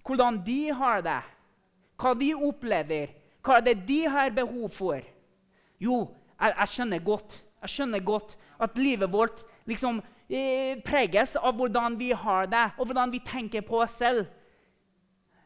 Hvordan 0.04 0.40
de 0.44 0.72
har 0.72 1.02
det, 1.04 1.20
hva 2.00 2.14
de 2.16 2.32
opplever, 2.34 3.10
hva 3.48 3.58
er 3.58 3.68
det 3.70 3.78
de 3.88 4.02
har 4.12 4.34
behov 4.36 4.68
for. 4.76 5.04
Jo, 5.80 6.02
jeg, 6.36 6.52
jeg 6.52 6.74
skjønner 6.74 7.04
godt 7.04 7.38
jeg 7.58 7.72
skjønner 7.72 8.02
godt 8.06 8.36
at 8.62 8.78
livet 8.78 9.10
vårt 9.10 9.42
liksom 9.68 10.00
eh, 10.30 10.78
preges 10.86 11.34
av 11.36 11.56
hvordan 11.58 11.98
vi 11.98 12.12
har 12.14 12.50
det, 12.50 12.66
og 12.78 12.90
hvordan 12.90 13.12
vi 13.14 13.22
tenker 13.24 13.64
på 13.66 13.82
oss 13.82 13.98
selv. 13.98 14.28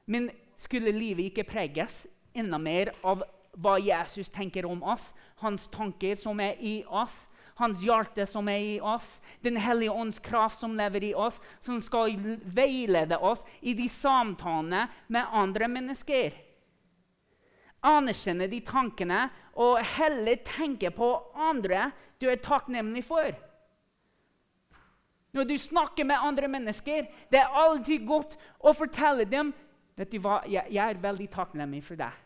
Men 0.05 0.29
skulle 0.61 0.93
livet 0.93 1.31
ikke 1.31 1.49
preges 1.49 2.03
enda 2.37 2.61
mer 2.61 2.93
av 3.05 3.25
hva 3.53 3.77
Jesus 3.81 4.31
tenker 4.33 4.65
om 4.69 4.81
oss, 4.85 5.13
hans 5.43 5.67
tanker 5.73 6.17
som 6.21 6.41
er 6.41 6.61
i 6.61 6.81
oss, 6.89 7.27
hans 7.61 7.83
hjerte 7.85 8.25
som 8.29 8.49
er 8.49 8.61
i 8.77 8.79
oss, 8.81 9.21
Den 9.45 9.57
hellige 9.61 9.93
ånds 9.93 10.19
kraft 10.21 10.59
som 10.59 10.77
lever 10.77 11.05
i 11.05 11.15
oss, 11.15 11.41
som 11.61 11.81
skal 11.81 12.17
veilede 12.45 13.19
oss 13.19 13.45
i 13.61 13.75
de 13.77 13.89
samtalene 13.89 14.87
med 15.09 15.29
andre 15.33 15.69
mennesker. 15.69 16.33
Anerkjenne 17.83 18.47
de 18.51 18.61
tankene 18.65 19.25
og 19.59 19.81
heller 19.97 20.39
tenke 20.47 20.93
på 20.95 21.09
andre 21.35 21.91
du 22.23 22.29
er 22.31 22.39
takknemlig 22.43 23.03
for. 23.05 23.33
Når 25.33 25.49
du 25.49 25.57
snakker 25.59 26.05
med 26.05 26.21
andre 26.21 26.49
mennesker, 26.49 27.09
det 27.33 27.41
er 27.41 27.57
alltid 27.57 28.05
godt 28.07 28.37
å 28.61 28.75
fortelle 28.77 29.25
dem 29.27 29.51
vet 29.97 30.13
du 30.13 30.21
hva, 30.23 30.43
jeg, 30.49 30.67
jeg 30.73 30.83
er 30.83 31.01
veldig 31.03 31.29
takknemlig 31.33 31.83
for 31.85 32.01
deg. 32.01 32.21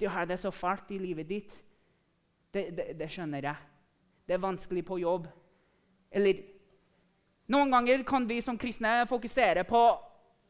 Du 0.00 0.06
har 0.08 0.28
det 0.28 0.38
så 0.40 0.52
fælt 0.52 0.92
i 0.94 1.00
livet 1.00 1.28
ditt. 1.28 1.56
Det, 2.50 2.70
det, 2.76 2.86
det, 2.98 3.08
skjønner 3.12 3.44
jeg. 3.50 3.68
Det 4.26 4.36
er 4.36 4.42
vanskelig 4.42 4.84
på 4.86 5.00
jobb. 5.02 5.28
Eller 6.10 6.46
Noen 7.50 7.72
ganger 7.74 8.04
kan 8.06 8.28
vi 8.30 8.36
som 8.46 8.58
kristne 8.58 9.00
fokusere 9.10 9.64
på 9.66 9.80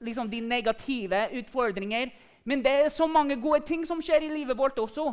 liksom, 0.05 0.29
de 0.29 0.43
negative 0.45 1.23
utfordringer. 1.41 2.11
Men 2.45 2.63
det 2.65 2.73
er 2.73 2.93
så 2.93 3.07
mange 3.11 3.37
gode 3.41 3.61
ting 3.69 3.85
som 3.87 4.01
skjer 4.03 4.25
i 4.25 4.33
livet 4.33 4.59
vårt 4.59 4.79
også. 4.81 5.13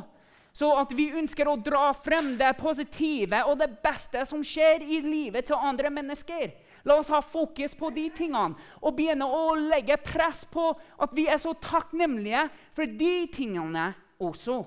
Så 0.58 0.70
at 0.74 0.94
vi 0.96 1.12
ønsker 1.14 1.50
å 1.50 1.58
dra 1.62 1.92
frem 1.94 2.32
det 2.40 2.50
positive 2.58 3.44
og 3.46 3.60
det 3.60 3.70
beste 3.84 4.24
som 4.26 4.42
skjer 4.46 4.82
i 4.82 5.04
livet 5.06 5.50
til 5.50 5.60
andre 5.60 5.92
mennesker. 5.94 6.56
La 6.88 6.96
oss 6.98 7.12
ha 7.14 7.20
fokus 7.22 7.76
på 7.78 7.92
de 7.94 8.08
tingene 8.16 8.58
og 8.80 8.96
begynne 8.98 9.28
å 9.28 9.52
legge 9.60 10.00
press 10.02 10.46
på 10.50 10.72
at 10.74 11.14
vi 11.14 11.28
er 11.30 11.38
så 11.42 11.54
takknemlige 11.62 12.48
for 12.74 12.90
de 12.90 13.14
tingene 13.34 13.92
også. 14.24 14.64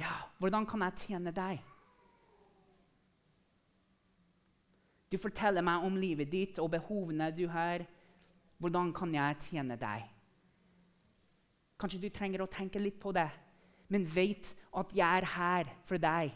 Ja, 0.00 0.16
hvordan 0.40 0.64
kan 0.66 0.86
jeg 0.86 1.06
tjene 1.06 1.34
deg? 1.34 1.73
Du 5.14 5.20
forteller 5.22 5.62
meg 5.62 5.84
om 5.86 5.94
livet 5.94 6.26
ditt 6.32 6.56
og 6.58 6.72
behovene 6.72 7.28
du 7.30 7.44
har. 7.46 7.84
Hvordan 8.58 8.90
kan 8.96 9.12
jeg 9.14 9.38
tjene 9.44 9.76
deg? 9.78 10.08
Kanskje 11.78 12.00
du 12.02 12.08
trenger 12.10 12.42
å 12.42 12.50
tenke 12.50 12.82
litt 12.82 12.98
på 12.98 13.12
det, 13.14 13.28
men 13.94 14.08
vet 14.10 14.50
at 14.74 14.90
jeg 14.90 15.22
er 15.22 15.28
her 15.36 15.70
for 15.86 16.02
deg. 16.02 16.34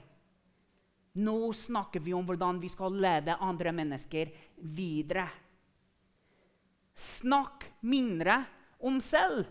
Nå 1.19 1.51
snakker 1.59 2.05
vi 2.05 2.14
om 2.14 2.23
hvordan 2.29 2.62
vi 2.62 2.71
skal 2.71 2.95
lede 2.95 3.35
andre 3.43 3.75
mennesker 3.75 4.31
videre. 4.62 5.27
Snakk 6.95 7.67
mindre 7.83 8.45
om 8.79 9.03
selv. 9.03 9.43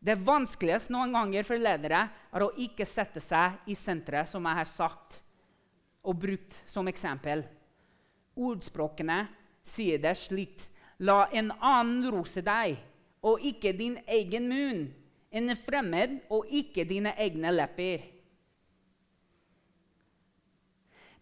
Det 0.00 0.16
vanskeligste 0.16 0.96
noen 0.96 1.12
ganger 1.12 1.44
for 1.44 1.60
ledere 1.60 2.06
er 2.32 2.44
å 2.46 2.54
ikke 2.56 2.88
sette 2.88 3.20
seg 3.20 3.68
i 3.68 3.76
senteret, 3.76 4.30
som 4.32 4.48
jeg 4.48 4.64
har 4.64 4.78
sagt 4.80 5.26
og 6.02 6.20
brukt 6.22 6.56
som 6.70 6.88
eksempel. 6.88 7.44
Ordspråkene 8.36 9.24
sier 9.66 10.00
det 10.02 10.16
slik 10.18 10.68
La 11.00 11.24
en 11.32 11.48
annen 11.64 12.10
rose 12.12 12.42
deg, 12.44 12.76
og 13.24 13.40
ikke 13.40 13.72
din 13.72 13.96
egen 14.04 14.48
munn. 14.50 14.82
En 15.32 15.52
fremmed, 15.56 16.18
og 16.28 16.48
ikke 16.50 16.84
dine 16.84 17.14
egne 17.16 17.52
lepper. 17.54 18.02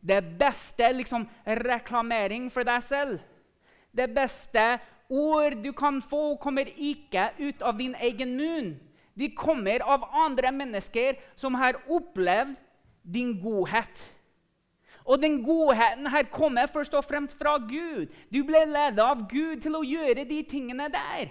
Det 0.00 0.18
beste 0.40 0.88
liksom, 0.96 1.26
reklamering 1.44 2.48
for 2.50 2.66
deg 2.66 2.82
selv, 2.82 3.18
det 3.94 4.08
beste 4.14 4.64
ord 5.08 5.58
du 5.62 5.72
kan 5.76 6.02
få, 6.02 6.36
kommer 6.42 6.68
ikke 6.74 7.30
ut 7.38 7.62
av 7.62 7.78
din 7.78 7.94
egen 7.94 8.34
munn. 8.38 8.74
De 9.18 9.30
kommer 9.34 9.82
av 9.82 10.06
andre 10.14 10.52
mennesker 10.54 11.18
som 11.38 11.56
har 11.58 11.80
opplevd 11.90 12.54
din 13.02 13.34
godhet. 13.42 14.04
Og 15.08 15.22
den 15.22 15.40
godheten 15.44 16.06
her 16.12 16.26
kommer 16.28 16.68
først 16.68 16.94
og 16.94 17.04
fremst 17.04 17.38
fra 17.40 17.56
Gud. 17.56 18.10
Du 18.28 18.42
ble 18.44 18.60
ledet 18.68 19.00
av 19.00 19.24
Gud 19.30 19.62
til 19.64 19.78
å 19.78 19.84
gjøre 19.86 20.26
de 20.28 20.42
tingene 20.44 20.90
der. 20.92 21.30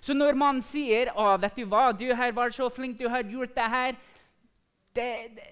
Så 0.00 0.16
når 0.16 0.34
man 0.40 0.58
sier 0.64 1.12
å, 1.14 1.34
vet 1.38 1.60
du 1.60 1.66
hva, 1.68 1.90
du 1.92 2.08
her 2.16 2.34
var 2.34 2.50
så 2.56 2.70
flink, 2.72 2.98
du 2.98 3.06
har 3.12 3.22
gjort 3.28 3.54
det 3.54 3.68
her 3.68 3.96
det, 4.96 5.08
det, 5.36 5.48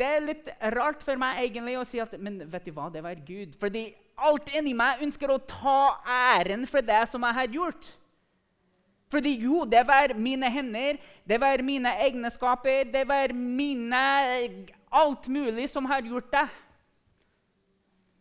det, 0.00 0.06
er 0.06 0.24
litt 0.24 0.48
rart 0.74 1.04
for 1.04 1.20
meg 1.20 1.44
egentlig 1.44 1.76
å 1.78 1.86
si 1.86 2.00
at 2.02 2.16
Men 2.18 2.40
vet 2.50 2.64
du 2.66 2.72
hva, 2.74 2.88
det 2.90 3.04
var 3.04 3.20
Gud. 3.22 3.54
Fordi 3.60 3.84
alt 4.18 4.50
inni 4.56 4.72
meg 4.76 5.04
ønsker 5.04 5.30
å 5.30 5.38
ta 5.44 6.00
æren 6.10 6.66
for 6.66 6.82
det 6.84 7.04
som 7.12 7.22
jeg 7.28 7.38
har 7.38 7.54
gjort. 7.60 7.92
Fordi 9.10 9.32
jo, 9.42 9.64
det 9.66 9.82
var 9.86 10.14
mine 10.14 10.50
hender, 10.50 10.98
det 11.26 11.40
var 11.42 11.62
mine 11.66 11.90
egenskaper, 12.06 12.84
det 12.92 13.08
var 13.08 13.32
mine 13.34 14.02
Alt 14.92 15.28
mulig 15.28 15.68
som 15.70 15.86
har 15.86 16.02
gjort 16.02 16.32
det. 16.32 16.48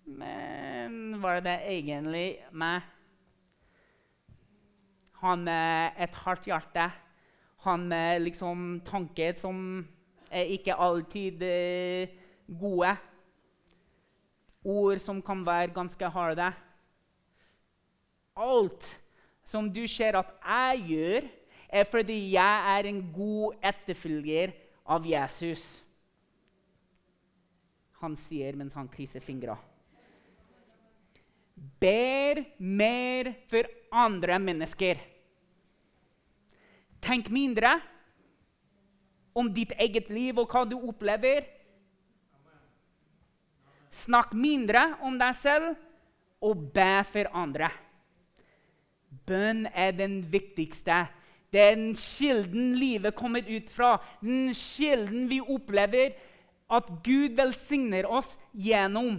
Men 0.05 1.17
var 1.21 1.41
det 1.41 1.55
egentlig 1.65 2.37
meg? 2.53 2.81
Han 5.21 5.43
med 5.47 5.97
et 5.97 6.13
hardt 6.23 6.45
hjerte, 6.45 6.85
han 7.65 7.87
med 7.89 8.21
liksom 8.21 8.81
tanker 8.85 9.33
som 9.33 9.81
er 10.29 10.53
ikke 10.53 10.77
alltid 10.77 11.41
eh, 11.41 12.13
gode. 12.61 12.93
Ord 14.63 15.01
som 15.01 15.21
kan 15.25 15.41
være 15.45 15.73
ganske 15.73 16.09
harde. 16.13 16.53
Alt 18.37 18.93
som 19.49 19.69
du 19.73 19.85
ser 19.89 20.17
at 20.19 20.29
jeg 20.45 20.83
gjør, 20.93 21.29
er 21.69 21.85
fordi 21.89 22.17
jeg 22.33 22.73
er 22.77 22.89
en 22.89 23.01
god 23.13 23.57
etterfølger 23.71 24.53
av 24.89 25.05
Jesus. 25.05 25.63
Han 28.01 28.15
sier 28.17 28.57
mens 28.57 28.77
han 28.77 28.89
krysser 28.89 29.23
fingra. 29.23 29.57
Ber 31.79 32.41
mer 32.57 33.33
for 33.51 33.67
andre 33.91 34.39
mennesker. 34.41 35.01
Tenk 37.03 37.29
mindre 37.31 37.73
om 39.35 39.49
ditt 39.53 39.73
eget 39.79 40.09
liv 40.11 40.39
og 40.39 40.49
hva 40.51 40.65
du 40.67 40.77
opplever. 40.79 41.45
Snakk 43.93 44.33
mindre 44.37 44.85
om 45.05 45.19
deg 45.19 45.35
selv 45.37 45.75
og 46.43 46.69
be 46.73 46.91
for 47.09 47.29
andre. 47.35 47.69
Bønn 49.09 49.65
er 49.73 49.91
den 49.97 50.21
viktigste 50.31 51.07
Den 51.53 51.95
kilden 51.97 52.75
livet 52.77 53.15
kommer 53.17 53.41
ut 53.41 53.69
fra, 53.73 53.97
den 54.21 54.51
kilden 54.53 55.25
vi 55.31 55.39
opplever 55.41 56.13
at 56.69 56.91
Gud 57.03 57.33
velsigner 57.39 58.05
oss 58.05 58.35
gjennom. 58.53 59.17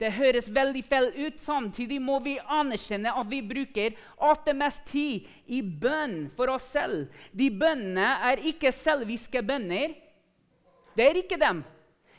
Det 0.00 0.12
høres 0.16 0.48
veldig 0.48 0.80
feil 0.86 1.10
ut. 1.12 1.40
Samtidig 1.42 1.98
må 2.00 2.20
vi 2.24 2.38
anerkjenne 2.40 3.12
at 3.12 3.28
vi 3.28 3.42
bruker 3.44 3.98
alltid 4.16 4.56
mest 4.56 4.86
tid 4.88 5.26
i 5.52 5.60
bønn 5.60 6.30
for 6.36 6.54
oss 6.54 6.70
selv. 6.72 7.10
De 7.36 7.50
bønnene 7.52 8.14
er 8.30 8.40
ikke 8.52 8.72
selviske 8.72 9.42
bønner. 9.44 9.92
Det 10.96 11.04
er 11.04 11.20
ikke 11.20 11.40
dem. 11.40 11.60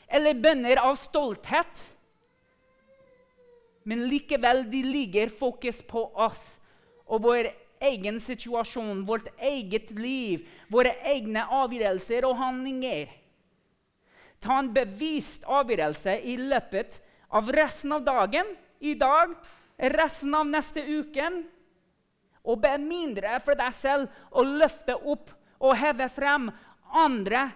Eller 0.06 0.38
bønner 0.38 0.78
av 0.84 0.94
stolthet. 1.00 1.82
Men 3.84 4.06
likevel 4.10 4.64
de 4.70 4.82
ligger 4.86 5.32
fokus 5.32 5.82
på 5.82 6.04
oss 6.14 6.58
og 7.06 7.24
vår 7.26 7.50
egen 7.82 8.20
situasjon, 8.22 9.02
vårt 9.04 9.28
eget 9.42 9.90
liv, 9.96 10.46
våre 10.70 10.94
egne 11.12 11.42
avgjørelser 11.50 12.26
og 12.28 12.38
handlinger. 12.38 13.10
Ta 14.42 14.58
en 14.58 14.70
bevisst 14.74 15.44
avgjørelse 15.46 16.16
i 16.26 16.36
løpet 16.40 17.00
av 17.32 17.50
resten 17.54 17.94
av 17.94 18.04
dagen, 18.06 18.46
i 18.82 18.94
dag, 18.98 19.34
resten 19.94 20.34
av 20.34 20.48
neste 20.48 20.82
uke. 20.82 21.28
Og 22.42 22.58
be 22.62 22.72
mindre 22.82 23.36
for 23.44 23.58
deg 23.58 23.74
selv 23.78 24.10
å 24.34 24.42
løfte 24.46 24.96
opp 24.98 25.30
og 25.62 25.76
heve 25.78 26.08
frem 26.10 26.48
andre 26.90 27.48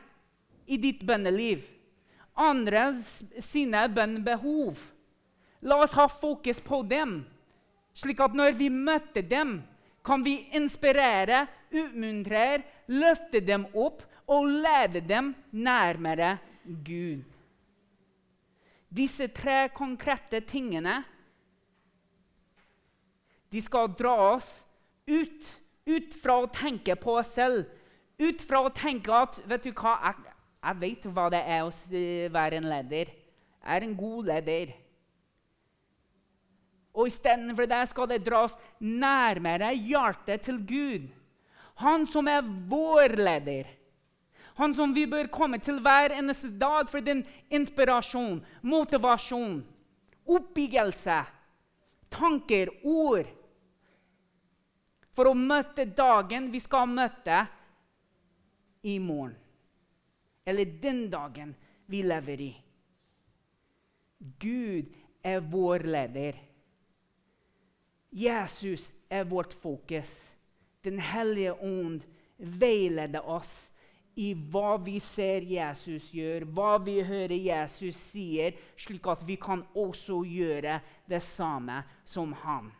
i 0.66 0.78
ditt 0.78 1.02
bønneliv. 1.06 1.64
Andre 2.38 2.92
sine 3.42 3.82
bønnebehov. 3.90 4.78
La 5.66 5.80
oss 5.82 5.96
ha 5.98 6.06
fokus 6.08 6.60
på 6.62 6.82
dem, 6.86 7.18
slik 7.96 8.20
at 8.22 8.36
når 8.38 8.54
vi 8.58 8.68
møter 8.70 9.24
dem, 9.26 9.58
kan 10.06 10.22
vi 10.22 10.38
inspirere, 10.54 11.46
utmuntre, 11.74 12.62
løfte 12.86 13.40
dem 13.42 13.66
opp 13.74 14.04
og 14.30 14.46
lede 14.46 15.02
dem 15.02 15.32
nærmere 15.50 16.36
Gud. 16.62 17.24
Disse 18.96 19.26
tre 19.34 19.66
konkrete 19.74 20.40
tingene 20.46 21.00
de 23.50 23.62
skal 23.62 23.90
dra 23.98 24.14
oss 24.36 24.48
ut, 25.06 25.50
ut 25.86 26.16
fra 26.22 26.38
å 26.42 26.48
tenke 26.50 26.96
på 26.98 27.18
oss 27.18 27.34
selv. 27.38 27.66
Ut 28.18 28.42
fra 28.46 28.62
å 28.64 28.72
tenke 28.74 29.12
at 29.12 29.38
vet 29.48 29.66
du 29.66 29.72
hva, 29.76 29.98
jeg, 30.06 30.32
jeg 30.62 30.80
vet 30.82 31.06
hva 31.14 31.28
det 31.34 31.42
er 31.42 31.66
å 31.66 31.70
være 32.34 32.60
en 32.60 32.68
leder. 32.70 33.12
Jeg 33.12 33.76
er 33.76 33.86
en 33.86 33.96
god 33.98 34.30
leder. 34.32 34.74
Og 36.96 37.10
istedenfor 37.10 37.68
det 37.68 37.82
skal 37.90 38.08
det 38.08 38.24
dras 38.24 38.56
nærmere 38.80 39.74
hjertet 39.76 40.46
til 40.48 40.62
Gud. 40.64 41.08
Han 41.84 42.06
som 42.08 42.28
er 42.32 42.40
vår 42.42 43.18
leder. 43.20 43.68
Han 44.56 44.72
som 44.74 44.94
vi 44.96 45.04
bør 45.04 45.28
komme 45.28 45.58
til 45.60 45.82
hver 45.84 46.14
eneste 46.16 46.48
dag 46.56 46.88
for 46.88 47.04
din 47.04 47.20
inspirasjon, 47.52 48.38
motivasjon, 48.64 49.58
oppbyggelse, 50.24 51.18
tanker, 52.08 52.72
ord. 52.80 53.28
For 55.12 55.28
å 55.28 55.36
møte 55.36 55.84
dagen 55.96 56.48
vi 56.52 56.62
skal 56.64 56.88
møte 56.88 57.42
i 58.88 58.96
morgen. 59.02 59.36
Eller 60.46 60.72
den 60.80 61.06
dagen 61.12 61.52
vi 61.90 62.00
lever 62.06 62.40
i. 62.46 62.52
Gud 64.40 64.96
er 65.20 65.44
vår 65.44 65.84
leder. 65.90 66.45
Jesus 68.16 68.92
er 69.12 69.24
vårt 69.28 69.52
fokus. 69.52 70.30
Den 70.84 70.98
hellige 70.98 71.52
ånd 71.52 72.06
veileder 72.36 73.28
oss 73.28 73.68
i 74.16 74.30
hva 74.32 74.78
vi 74.80 74.96
ser 75.04 75.44
Jesus 75.44 76.08
gjør, 76.16 76.46
hva 76.56 76.78
vi 76.80 77.02
hører 77.04 77.36
Jesus 77.36 77.98
sier, 78.00 78.56
slik 78.80 79.04
at 79.12 79.26
vi 79.28 79.36
kan 79.36 79.66
også 79.76 80.22
gjøre 80.24 80.78
det 81.04 81.20
samme 81.20 81.82
som 82.08 82.32
han. 82.40 82.72